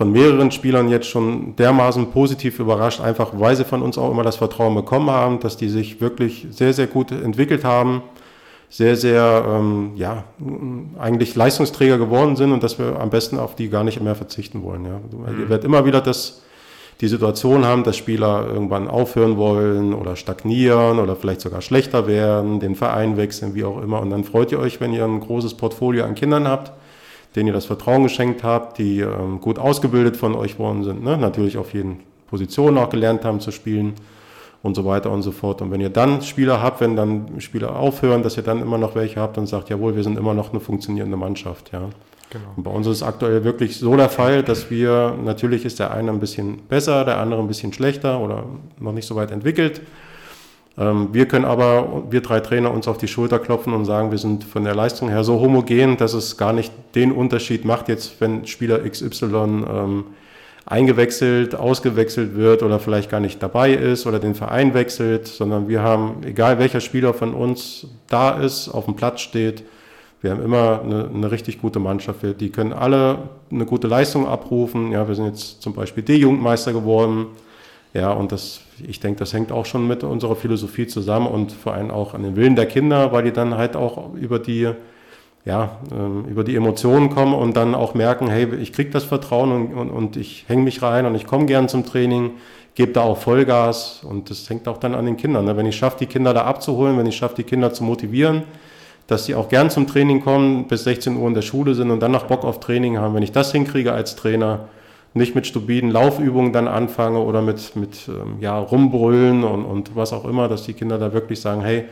von 0.00 0.12
mehreren 0.12 0.50
Spielern 0.50 0.88
jetzt 0.88 1.08
schon 1.08 1.54
dermaßen 1.56 2.10
positiv 2.10 2.58
überrascht, 2.58 3.02
einfach 3.02 3.32
weil 3.34 3.54
sie 3.54 3.66
von 3.66 3.82
uns 3.82 3.98
auch 3.98 4.10
immer 4.10 4.22
das 4.22 4.36
Vertrauen 4.36 4.74
bekommen 4.74 5.10
haben, 5.10 5.40
dass 5.40 5.58
die 5.58 5.68
sich 5.68 6.00
wirklich 6.00 6.46
sehr, 6.48 6.72
sehr 6.72 6.86
gut 6.86 7.12
entwickelt 7.12 7.64
haben, 7.64 8.00
sehr, 8.70 8.96
sehr, 8.96 9.44
ähm, 9.46 9.90
ja, 9.96 10.24
eigentlich 10.98 11.36
Leistungsträger 11.36 11.98
geworden 11.98 12.34
sind 12.36 12.50
und 12.50 12.62
dass 12.62 12.78
wir 12.78 12.98
am 12.98 13.10
besten 13.10 13.38
auf 13.38 13.56
die 13.56 13.68
gar 13.68 13.84
nicht 13.84 14.00
mehr 14.00 14.14
verzichten 14.14 14.62
wollen. 14.62 14.86
Ja. 14.86 15.00
Mhm. 15.32 15.42
Ihr 15.42 15.48
werdet 15.50 15.66
immer 15.66 15.84
wieder 15.84 16.00
das, 16.00 16.40
die 17.02 17.08
Situation 17.08 17.66
haben, 17.66 17.84
dass 17.84 17.98
Spieler 17.98 18.46
irgendwann 18.50 18.88
aufhören 18.88 19.36
wollen 19.36 19.92
oder 19.92 20.16
stagnieren 20.16 20.98
oder 20.98 21.14
vielleicht 21.14 21.42
sogar 21.42 21.60
schlechter 21.60 22.06
werden, 22.06 22.58
den 22.58 22.74
Verein 22.74 23.18
wechseln, 23.18 23.54
wie 23.54 23.64
auch 23.64 23.82
immer. 23.82 24.00
Und 24.00 24.08
dann 24.08 24.24
freut 24.24 24.50
ihr 24.50 24.60
euch, 24.60 24.80
wenn 24.80 24.94
ihr 24.94 25.04
ein 25.04 25.20
großes 25.20 25.58
Portfolio 25.58 26.06
an 26.06 26.14
Kindern 26.14 26.48
habt, 26.48 26.72
denen 27.36 27.48
ihr 27.48 27.52
das 27.52 27.66
Vertrauen 27.66 28.02
geschenkt 28.02 28.42
habt, 28.42 28.78
die 28.78 29.00
ähm, 29.00 29.40
gut 29.40 29.58
ausgebildet 29.58 30.16
von 30.16 30.34
euch 30.34 30.58
worden 30.58 30.84
sind, 30.84 31.04
ne? 31.04 31.16
natürlich 31.16 31.58
auf 31.58 31.74
jeden 31.74 32.00
Position 32.28 32.78
auch 32.78 32.90
gelernt 32.90 33.24
haben 33.24 33.40
zu 33.40 33.50
spielen 33.50 33.94
und 34.62 34.74
so 34.74 34.84
weiter 34.84 35.10
und 35.10 35.22
so 35.22 35.32
fort. 35.32 35.62
Und 35.62 35.70
wenn 35.70 35.80
ihr 35.80 35.90
dann 35.90 36.22
Spieler 36.22 36.62
habt, 36.62 36.80
wenn 36.80 36.96
dann 36.96 37.40
Spieler 37.40 37.76
aufhören, 37.76 38.22
dass 38.22 38.36
ihr 38.36 38.42
dann 38.42 38.60
immer 38.60 38.78
noch 38.78 38.94
welche 38.94 39.20
habt 39.20 39.38
und 39.38 39.46
sagt, 39.46 39.70
jawohl, 39.70 39.96
wir 39.96 40.04
sind 40.04 40.18
immer 40.18 40.34
noch 40.34 40.50
eine 40.50 40.60
funktionierende 40.60 41.16
Mannschaft, 41.16 41.72
ja. 41.72 41.88
Genau. 42.30 42.44
Und 42.56 42.62
bei 42.62 42.70
uns 42.70 42.86
ist 42.86 42.98
es 42.98 43.02
aktuell 43.02 43.42
wirklich 43.42 43.78
so 43.78 43.96
der 43.96 44.08
Fall, 44.08 44.44
dass 44.44 44.70
wir, 44.70 45.16
natürlich 45.24 45.64
ist 45.64 45.80
der 45.80 45.90
eine 45.90 46.12
ein 46.12 46.20
bisschen 46.20 46.58
besser, 46.68 47.04
der 47.04 47.18
andere 47.18 47.40
ein 47.40 47.48
bisschen 47.48 47.72
schlechter 47.72 48.20
oder 48.20 48.44
noch 48.78 48.92
nicht 48.92 49.06
so 49.06 49.16
weit 49.16 49.32
entwickelt. 49.32 49.80
Ähm, 50.78 51.08
wir 51.12 51.26
können 51.26 51.44
aber, 51.44 52.04
wir 52.10 52.20
drei 52.20 52.40
Trainer, 52.40 52.72
uns 52.72 52.88
auf 52.88 52.98
die 52.98 53.08
Schulter 53.08 53.38
klopfen 53.38 53.72
und 53.72 53.84
sagen, 53.84 54.10
wir 54.10 54.18
sind 54.18 54.44
von 54.44 54.64
der 54.64 54.74
Leistung 54.74 55.08
her 55.08 55.24
so 55.24 55.40
homogen, 55.40 55.96
dass 55.96 56.14
es 56.14 56.36
gar 56.36 56.52
nicht 56.52 56.72
den 56.94 57.12
Unterschied 57.12 57.64
macht, 57.64 57.88
jetzt 57.88 58.20
wenn 58.20 58.46
Spieler 58.46 58.80
XY 58.88 59.34
ähm, 59.34 60.04
eingewechselt, 60.66 61.54
ausgewechselt 61.54 62.36
wird 62.36 62.62
oder 62.62 62.78
vielleicht 62.78 63.10
gar 63.10 63.20
nicht 63.20 63.42
dabei 63.42 63.72
ist 63.72 64.06
oder 64.06 64.18
den 64.18 64.34
Verein 64.34 64.72
wechselt, 64.74 65.26
sondern 65.26 65.68
wir 65.68 65.82
haben, 65.82 66.22
egal 66.24 66.58
welcher 66.58 66.80
Spieler 66.80 67.12
von 67.12 67.34
uns 67.34 67.86
da 68.08 68.30
ist, 68.40 68.68
auf 68.68 68.84
dem 68.84 68.94
Platz 68.94 69.20
steht, 69.20 69.64
wir 70.22 70.32
haben 70.32 70.42
immer 70.42 70.82
eine, 70.82 71.08
eine 71.08 71.30
richtig 71.30 71.60
gute 71.60 71.78
Mannschaft. 71.78 72.20
Die 72.40 72.50
können 72.50 72.74
alle 72.74 73.30
eine 73.50 73.64
gute 73.64 73.86
Leistung 73.86 74.26
abrufen. 74.26 74.92
Ja, 74.92 75.08
wir 75.08 75.14
sind 75.14 75.26
jetzt 75.26 75.62
zum 75.62 75.72
Beispiel 75.72 76.02
D-Jugendmeister 76.02 76.74
geworden. 76.74 77.28
Ja, 77.94 78.12
und 78.12 78.30
das, 78.30 78.60
ich 78.88 79.00
denke, 79.00 79.18
das 79.18 79.32
hängt 79.32 79.52
auch 79.52 79.66
schon 79.66 79.86
mit 79.86 80.04
unserer 80.04 80.36
Philosophie 80.36 80.86
zusammen 80.86 81.26
und 81.26 81.52
vor 81.52 81.74
allem 81.74 81.90
auch 81.90 82.14
an 82.14 82.22
den 82.22 82.36
Willen 82.36 82.56
der 82.56 82.66
Kinder, 82.66 83.12
weil 83.12 83.24
die 83.24 83.32
dann 83.32 83.56
halt 83.56 83.76
auch 83.76 84.14
über 84.14 84.38
die, 84.38 84.70
ja, 85.44 85.78
ähm, 85.92 86.24
über 86.26 86.44
die 86.44 86.56
Emotionen 86.56 87.10
kommen 87.10 87.34
und 87.34 87.56
dann 87.56 87.74
auch 87.74 87.94
merken, 87.94 88.28
hey, 88.28 88.48
ich 88.60 88.72
kriege 88.72 88.90
das 88.90 89.04
Vertrauen 89.04 89.52
und, 89.52 89.74
und, 89.74 89.90
und 89.90 90.16
ich 90.16 90.44
hänge 90.48 90.62
mich 90.62 90.82
rein 90.82 91.06
und 91.06 91.14
ich 91.14 91.26
komme 91.26 91.46
gern 91.46 91.68
zum 91.68 91.84
Training, 91.84 92.32
gebe 92.74 92.92
da 92.92 93.02
auch 93.02 93.18
Vollgas 93.18 94.02
und 94.02 94.30
das 94.30 94.48
hängt 94.48 94.68
auch 94.68 94.78
dann 94.78 94.94
an 94.94 95.06
den 95.06 95.16
Kindern. 95.16 95.44
Ne? 95.44 95.56
Wenn 95.56 95.66
ich 95.66 95.76
schaffe, 95.76 95.98
die 96.00 96.06
Kinder 96.06 96.32
da 96.34 96.44
abzuholen, 96.44 96.96
wenn 96.98 97.06
ich 97.06 97.16
schaffe, 97.16 97.34
die 97.36 97.44
Kinder 97.44 97.72
zu 97.72 97.84
motivieren, 97.84 98.44
dass 99.06 99.26
sie 99.26 99.34
auch 99.34 99.48
gern 99.48 99.70
zum 99.70 99.86
Training 99.86 100.20
kommen, 100.20 100.68
bis 100.68 100.84
16 100.84 101.16
Uhr 101.16 101.26
in 101.26 101.34
der 101.34 101.42
Schule 101.42 101.74
sind 101.74 101.90
und 101.90 102.00
dann 102.00 102.12
noch 102.12 102.24
Bock 102.24 102.44
auf 102.44 102.60
Training 102.60 102.98
haben, 102.98 103.14
wenn 103.14 103.22
ich 103.22 103.32
das 103.32 103.50
hinkriege 103.52 103.92
als 103.92 104.14
Trainer, 104.14 104.68
nicht 105.12 105.34
mit 105.34 105.46
stupiden 105.46 105.90
Laufübungen 105.90 106.52
dann 106.52 106.68
anfange 106.68 107.18
oder 107.18 107.42
mit, 107.42 107.74
mit 107.76 108.08
ähm, 108.08 108.36
ja, 108.40 108.58
rumbrüllen 108.58 109.44
und, 109.44 109.64
und 109.64 109.96
was 109.96 110.12
auch 110.12 110.24
immer, 110.24 110.48
dass 110.48 110.64
die 110.64 110.72
Kinder 110.72 110.98
da 110.98 111.12
wirklich 111.12 111.40
sagen, 111.40 111.62
hey, 111.62 111.86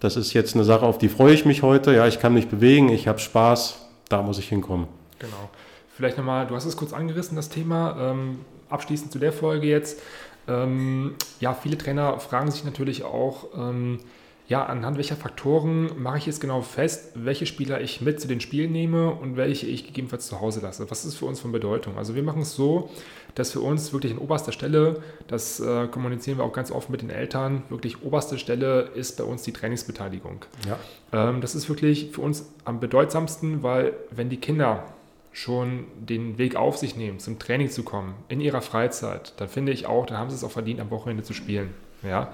das 0.00 0.16
ist 0.16 0.32
jetzt 0.32 0.54
eine 0.54 0.64
Sache, 0.64 0.84
auf 0.84 0.98
die 0.98 1.08
freue 1.08 1.34
ich 1.34 1.44
mich 1.44 1.62
heute, 1.62 1.94
ja, 1.94 2.06
ich 2.06 2.20
kann 2.20 2.34
mich 2.34 2.48
bewegen, 2.48 2.88
ich 2.88 3.08
habe 3.08 3.18
Spaß, 3.18 3.86
da 4.08 4.22
muss 4.22 4.38
ich 4.38 4.48
hinkommen. 4.48 4.86
Genau. 5.18 5.50
Vielleicht 5.94 6.16
nochmal, 6.16 6.46
du 6.46 6.54
hast 6.54 6.64
es 6.64 6.76
kurz 6.76 6.92
angerissen, 6.92 7.36
das 7.36 7.48
Thema, 7.48 7.96
ähm, 7.98 8.40
abschließend 8.68 9.10
zu 9.10 9.18
der 9.18 9.32
Folge 9.32 9.66
jetzt. 9.66 10.00
Ähm, 10.46 11.14
ja, 11.40 11.54
viele 11.54 11.76
Trainer 11.76 12.18
fragen 12.20 12.50
sich 12.50 12.64
natürlich 12.64 13.04
auch, 13.04 13.46
ähm, 13.56 14.00
ja, 14.48 14.64
anhand 14.64 14.96
welcher 14.96 15.14
Faktoren 15.14 15.90
mache 16.00 16.16
ich 16.18 16.26
jetzt 16.26 16.40
genau 16.40 16.62
fest, 16.62 17.12
welche 17.14 17.44
Spieler 17.44 17.82
ich 17.82 18.00
mit 18.00 18.18
zu 18.18 18.26
den 18.26 18.40
Spielen 18.40 18.72
nehme 18.72 19.10
und 19.10 19.36
welche 19.36 19.66
ich 19.66 19.86
gegebenenfalls 19.86 20.26
zu 20.26 20.40
Hause 20.40 20.60
lasse. 20.60 20.90
Was 20.90 21.04
ist 21.04 21.16
für 21.16 21.26
uns 21.26 21.38
von 21.38 21.52
Bedeutung? 21.52 21.98
Also 21.98 22.14
wir 22.14 22.22
machen 22.22 22.40
es 22.40 22.54
so, 22.54 22.88
dass 23.34 23.52
für 23.52 23.60
uns 23.60 23.92
wirklich 23.92 24.12
an 24.12 24.18
oberster 24.18 24.52
Stelle, 24.52 25.02
das 25.26 25.60
äh, 25.60 25.86
kommunizieren 25.88 26.38
wir 26.38 26.44
auch 26.44 26.52
ganz 26.54 26.70
oft 26.70 26.88
mit 26.88 27.02
den 27.02 27.10
Eltern, 27.10 27.62
wirklich 27.68 28.02
oberste 28.02 28.38
Stelle 28.38 28.88
ist 28.94 29.18
bei 29.18 29.24
uns 29.24 29.42
die 29.42 29.52
Trainingsbeteiligung. 29.52 30.46
Ja. 30.66 30.78
Ähm, 31.12 31.42
das 31.42 31.54
ist 31.54 31.68
wirklich 31.68 32.12
für 32.12 32.22
uns 32.22 32.50
am 32.64 32.80
bedeutsamsten, 32.80 33.62
weil 33.62 33.92
wenn 34.10 34.30
die 34.30 34.38
Kinder 34.38 34.84
schon 35.30 35.84
den 36.00 36.38
Weg 36.38 36.56
auf 36.56 36.78
sich 36.78 36.96
nehmen, 36.96 37.18
zum 37.18 37.38
Training 37.38 37.68
zu 37.68 37.82
kommen, 37.82 38.14
in 38.28 38.40
ihrer 38.40 38.62
Freizeit, 38.62 39.34
dann 39.36 39.48
finde 39.48 39.72
ich 39.72 39.84
auch, 39.84 40.06
dann 40.06 40.16
haben 40.16 40.30
sie 40.30 40.36
es 40.36 40.42
auch 40.42 40.50
verdient, 40.50 40.80
am 40.80 40.90
Wochenende 40.90 41.22
zu 41.22 41.34
spielen. 41.34 41.74
Ja. 42.02 42.32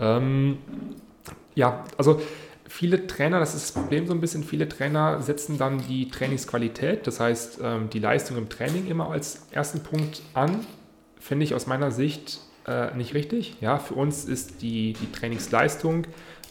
Ähm, 0.00 0.58
ja, 1.54 1.84
also 1.98 2.20
viele 2.68 3.06
Trainer, 3.06 3.38
das 3.38 3.54
ist 3.54 3.74
das 3.74 3.82
Problem 3.82 4.06
so 4.06 4.14
ein 4.14 4.20
bisschen, 4.20 4.44
viele 4.44 4.68
Trainer 4.68 5.20
setzen 5.20 5.58
dann 5.58 5.78
die 5.86 6.08
Trainingsqualität, 6.08 7.06
das 7.06 7.20
heißt 7.20 7.60
ähm, 7.62 7.90
die 7.90 7.98
Leistung 7.98 8.38
im 8.38 8.48
Training 8.48 8.86
immer 8.86 9.10
als 9.10 9.46
ersten 9.50 9.82
Punkt 9.82 10.22
an. 10.34 10.66
Finde 11.20 11.44
ich 11.44 11.54
aus 11.54 11.66
meiner 11.66 11.90
Sicht 11.90 12.40
äh, 12.66 12.94
nicht 12.96 13.14
richtig. 13.14 13.56
Ja, 13.60 13.78
für 13.78 13.94
uns 13.94 14.24
ist 14.24 14.62
die, 14.62 14.94
die 14.94 15.12
Trainingsleistung 15.12 16.04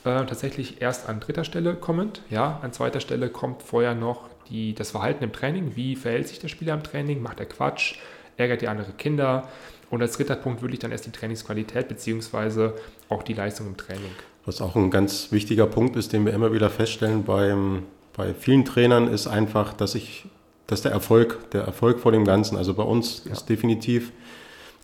äh, 0.04 0.26
tatsächlich 0.26 0.82
erst 0.82 1.10
an 1.10 1.20
dritter 1.20 1.44
Stelle 1.44 1.76
kommend. 1.76 2.22
Ja, 2.30 2.60
an 2.62 2.72
zweiter 2.72 3.00
Stelle 3.00 3.30
kommt 3.30 3.64
vorher 3.64 3.96
noch 3.96 4.30
die, 4.50 4.74
das 4.74 4.92
Verhalten 4.92 5.24
im 5.24 5.34
Training. 5.34 5.76
Wie 5.76 5.96
verhält 5.96 6.28
sich 6.28 6.40
der 6.40 6.48
Spieler 6.48 6.74
im 6.74 6.84
Training? 6.84 7.22
Macht 7.22 7.40
er 7.40 7.46
Quatsch? 7.48 7.96
Ärgert 8.38 8.64
er 8.64 8.72
andere 8.72 8.92
Kinder? 8.94 9.50
Und 9.90 10.02
als 10.02 10.14
dritter 10.14 10.36
Punkt 10.36 10.62
wirklich 10.62 10.80
dann 10.80 10.92
erst 10.92 11.06
die 11.06 11.12
Trainingsqualität 11.12 11.88
beziehungsweise 11.88 12.76
auch 13.10 13.24
die 13.24 13.34
Leistung 13.34 13.68
im 13.68 13.78
Training. 13.78 14.12
Was 14.46 14.62
auch 14.62 14.76
ein 14.76 14.90
ganz 14.90 15.32
wichtiger 15.32 15.68
Punkt 15.68 15.96
ist, 15.96 16.14
den 16.14 16.26
wir 16.26 16.34
immer 16.34 16.52
wieder 16.52 16.70
feststellen 16.70 17.24
beim, 17.24 17.84
bei 18.14 18.34
vielen 18.34 18.66
Trainern, 18.66 19.08
ist 19.08 19.28
einfach, 19.28 19.74
dass 19.74 19.94
ich, 19.94 20.26
dass 20.66 20.82
der 20.82 20.92
Erfolg, 20.92 21.52
der 21.52 21.64
Erfolg 21.64 22.00
vor 22.00 22.12
dem 22.12 22.26
Ganzen, 22.26 22.58
also 22.58 22.74
bei 22.74 22.84
uns 22.84 23.24
ja. 23.26 23.34
ist 23.34 23.50
definitiv 23.50 24.12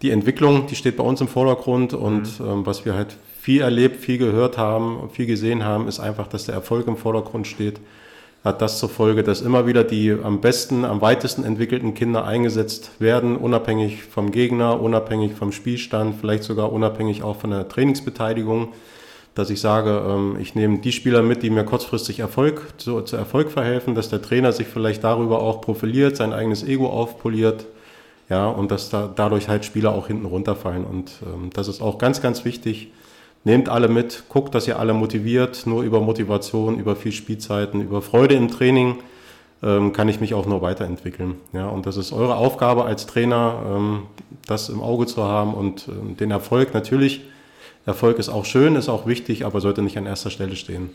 die 0.02 0.12
Entwicklung, 0.12 0.68
die 0.68 0.76
steht 0.76 0.96
bei 0.96 1.04
uns 1.04 1.22
im 1.22 1.28
Vordergrund 1.28 1.94
und 1.94 2.40
mhm. 2.40 2.46
ähm, 2.48 2.66
was 2.66 2.86
wir 2.86 2.94
halt 2.94 3.18
viel 3.40 3.62
erlebt, 3.62 3.98
viel 3.98 4.18
gehört 4.18 4.58
haben, 4.58 5.10
viel 5.12 5.26
gesehen 5.26 5.64
haben, 5.64 5.88
ist 5.88 6.00
einfach, 6.00 6.28
dass 6.28 6.46
der 6.46 6.56
Erfolg 6.56 6.88
im 6.88 6.98
Vordergrund 6.98 7.48
steht. 7.48 7.80
Hat 8.44 8.62
das 8.62 8.78
zur 8.78 8.90
Folge, 8.90 9.24
dass 9.24 9.42
immer 9.42 9.66
wieder 9.66 9.84
die 9.84 10.12
am 10.12 10.40
besten, 10.40 10.86
am 10.86 11.02
weitesten 11.02 11.44
entwickelten 11.44 11.96
Kinder 11.96 12.26
eingesetzt 12.26 12.92
werden, 13.00 13.36
unabhängig 13.36 14.04
vom 14.04 14.32
Gegner, 14.32 14.80
unabhängig 14.80 15.34
vom 15.34 15.52
Spielstand, 15.52 16.16
vielleicht 16.20 16.44
sogar 16.44 16.72
unabhängig 16.72 17.24
auch 17.24 17.38
von 17.38 17.50
der 17.50 17.68
Trainingsbeteiligung 17.68 18.74
dass 19.38 19.50
ich 19.50 19.62
sage, 19.62 20.04
ähm, 20.08 20.38
ich 20.40 20.56
nehme 20.56 20.80
die 20.80 20.92
Spieler 20.92 21.22
mit, 21.22 21.44
die 21.44 21.50
mir 21.50 21.64
kurzfristig 21.64 22.20
Erfolg, 22.20 22.74
zu, 22.78 23.02
zu, 23.02 23.16
Erfolg 23.16 23.52
verhelfen, 23.52 23.94
dass 23.94 24.10
der 24.10 24.22
Trainer 24.22 24.52
sich 24.52 24.68
vielleicht 24.68 25.04
darüber 25.04 25.42
auch 25.42 25.62
profiliert, 25.62 26.18
sein 26.18 26.34
eigenes 26.34 26.64
Ego 26.64 26.90
aufpoliert, 26.90 27.66
ja, 28.30 28.48
und 28.48 28.72
dass 28.72 28.90
da, 28.90 29.10
dadurch 29.14 29.48
halt 29.48 29.64
Spieler 29.64 29.94
auch 29.94 30.08
hinten 30.08 30.26
runterfallen. 30.26 30.84
Und 30.84 31.12
ähm, 31.24 31.50
das 31.54 31.68
ist 31.68 31.82
auch 31.82 31.98
ganz, 31.98 32.22
ganz 32.22 32.46
wichtig. 32.46 32.92
Nehmt 33.44 33.70
alle 33.70 33.88
mit, 33.88 34.24
guckt, 34.28 34.56
dass 34.56 34.68
ihr 34.68 34.80
alle 34.80 34.94
motiviert. 34.94 35.66
Nur 35.66 35.84
über 35.84 36.02
Motivation, 36.02 36.80
über 36.80 36.96
viel 36.96 37.14
Spielzeiten, 37.14 37.82
über 37.82 38.02
Freude 38.02 38.36
im 38.36 38.50
Training 38.50 38.98
ähm, 39.64 39.94
kann 39.94 40.10
ich 40.10 40.20
mich 40.20 40.34
auch 40.34 40.46
nur 40.46 40.62
weiterentwickeln. 40.62 41.36
Ja, 41.54 41.68
und 41.70 41.86
das 41.86 41.96
ist 41.96 42.12
eure 42.12 42.36
Aufgabe 42.36 42.86
als 42.86 43.06
Trainer, 43.06 43.62
ähm, 43.66 44.04
das 44.48 44.70
im 44.70 44.82
Auge 44.82 45.06
zu 45.06 45.24
haben 45.24 45.54
und 45.54 45.88
ähm, 45.88 46.18
den 46.18 46.32
Erfolg 46.32 46.74
natürlich 46.74 47.22
Erfolg 47.88 48.20
ist 48.20 48.28
auch 48.28 48.44
schön, 48.44 48.76
ist 48.76 48.90
auch 48.90 49.08
wichtig, 49.08 49.46
aber 49.46 49.62
sollte 49.62 49.82
nicht 49.82 49.98
an 49.98 50.06
erster 50.06 50.30
Stelle 50.30 50.58
stehen. 50.58 50.90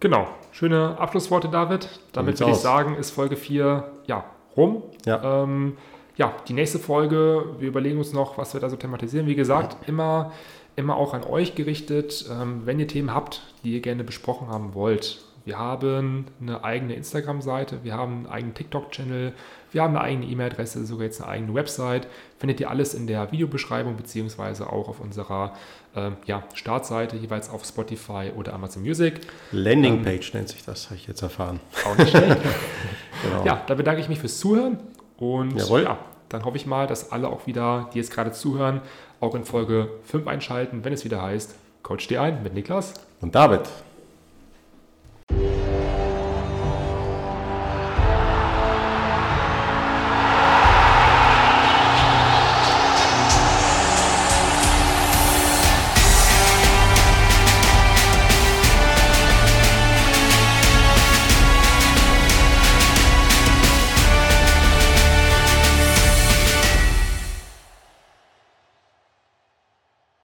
Genau, 0.00 0.26
schöne 0.52 0.98
Abschlussworte, 0.98 1.48
David. 1.48 1.88
Damit 2.12 2.40
würde 2.40 2.52
ich 2.52 2.58
sagen, 2.58 2.96
ist 2.96 3.10
Folge 3.10 3.36
4 3.36 3.84
ja, 4.06 4.24
rum. 4.56 4.82
Ja. 5.04 5.42
Ähm, 5.42 5.76
ja, 6.16 6.32
die 6.48 6.54
nächste 6.54 6.78
Folge, 6.78 7.44
wir 7.58 7.68
überlegen 7.68 7.98
uns 7.98 8.14
noch, 8.14 8.38
was 8.38 8.54
wir 8.54 8.60
da 8.60 8.70
so 8.70 8.76
thematisieren. 8.76 9.26
Wie 9.26 9.34
gesagt, 9.34 9.76
ja. 9.82 9.88
immer, 9.88 10.32
immer 10.76 10.96
auch 10.96 11.12
an 11.12 11.24
euch 11.24 11.54
gerichtet. 11.54 12.24
Ähm, 12.30 12.62
wenn 12.64 12.80
ihr 12.80 12.88
Themen 12.88 13.14
habt, 13.14 13.42
die 13.62 13.74
ihr 13.74 13.80
gerne 13.80 14.02
besprochen 14.02 14.48
haben 14.48 14.72
wollt, 14.72 15.22
Wir 15.44 15.58
haben 15.58 16.26
eine 16.40 16.64
eigene 16.64 16.94
Instagram-Seite, 16.94 17.80
wir 17.82 17.94
haben 17.94 18.14
einen 18.14 18.26
eigenen 18.26 18.54
TikTok-Channel, 18.54 19.34
wir 19.72 19.82
haben 19.82 19.94
eine 19.94 20.00
eigene 20.00 20.26
E-Mail-Adresse, 20.26 20.86
sogar 20.86 21.04
jetzt 21.04 21.20
eine 21.20 21.30
eigene 21.30 21.54
Website. 21.54 22.06
Findet 22.38 22.60
ihr 22.60 22.70
alles 22.70 22.94
in 22.94 23.06
der 23.06 23.30
Videobeschreibung 23.30 23.96
beziehungsweise 23.96 24.72
auch 24.72 24.88
auf 24.88 25.00
unserer 25.00 25.52
ähm, 25.94 26.16
ja, 26.24 26.44
Startseite, 26.54 27.16
jeweils 27.16 27.50
auf 27.50 27.64
Spotify 27.64 28.30
oder 28.34 28.54
Amazon 28.54 28.82
Music. 28.82 29.20
Landingpage 29.52 30.32
ähm, 30.32 30.38
nennt 30.38 30.48
sich 30.48 30.64
das, 30.64 30.86
habe 30.86 30.96
ich 30.96 31.06
jetzt 31.06 31.20
erfahren. 31.20 31.60
Auch 31.84 31.98
nicht 31.98 32.10
schlecht. 32.10 32.38
genau. 33.22 33.44
Ja, 33.44 33.62
da 33.66 33.74
bedanke 33.74 34.00
ich 34.00 34.08
mich 34.08 34.20
fürs 34.20 34.38
Zuhören 34.38 34.78
und 35.18 35.58
Jawohl. 35.58 35.82
ja, 35.82 35.98
dann 36.30 36.44
hoffe 36.44 36.56
ich 36.56 36.66
mal, 36.66 36.86
dass 36.86 37.12
alle 37.12 37.28
auch 37.28 37.46
wieder, 37.46 37.90
die 37.92 37.98
jetzt 37.98 38.12
gerade 38.12 38.32
zuhören, 38.32 38.80
auch 39.20 39.34
in 39.34 39.44
Folge 39.44 39.88
5 40.04 40.26
einschalten, 40.26 40.84
wenn 40.84 40.92
es 40.92 41.04
wieder 41.04 41.20
heißt, 41.20 41.54
Coach 41.82 42.08
D 42.08 42.16
ein 42.16 42.42
mit 42.42 42.54
Niklas 42.54 42.94
und 43.20 43.34
David. 43.34 43.60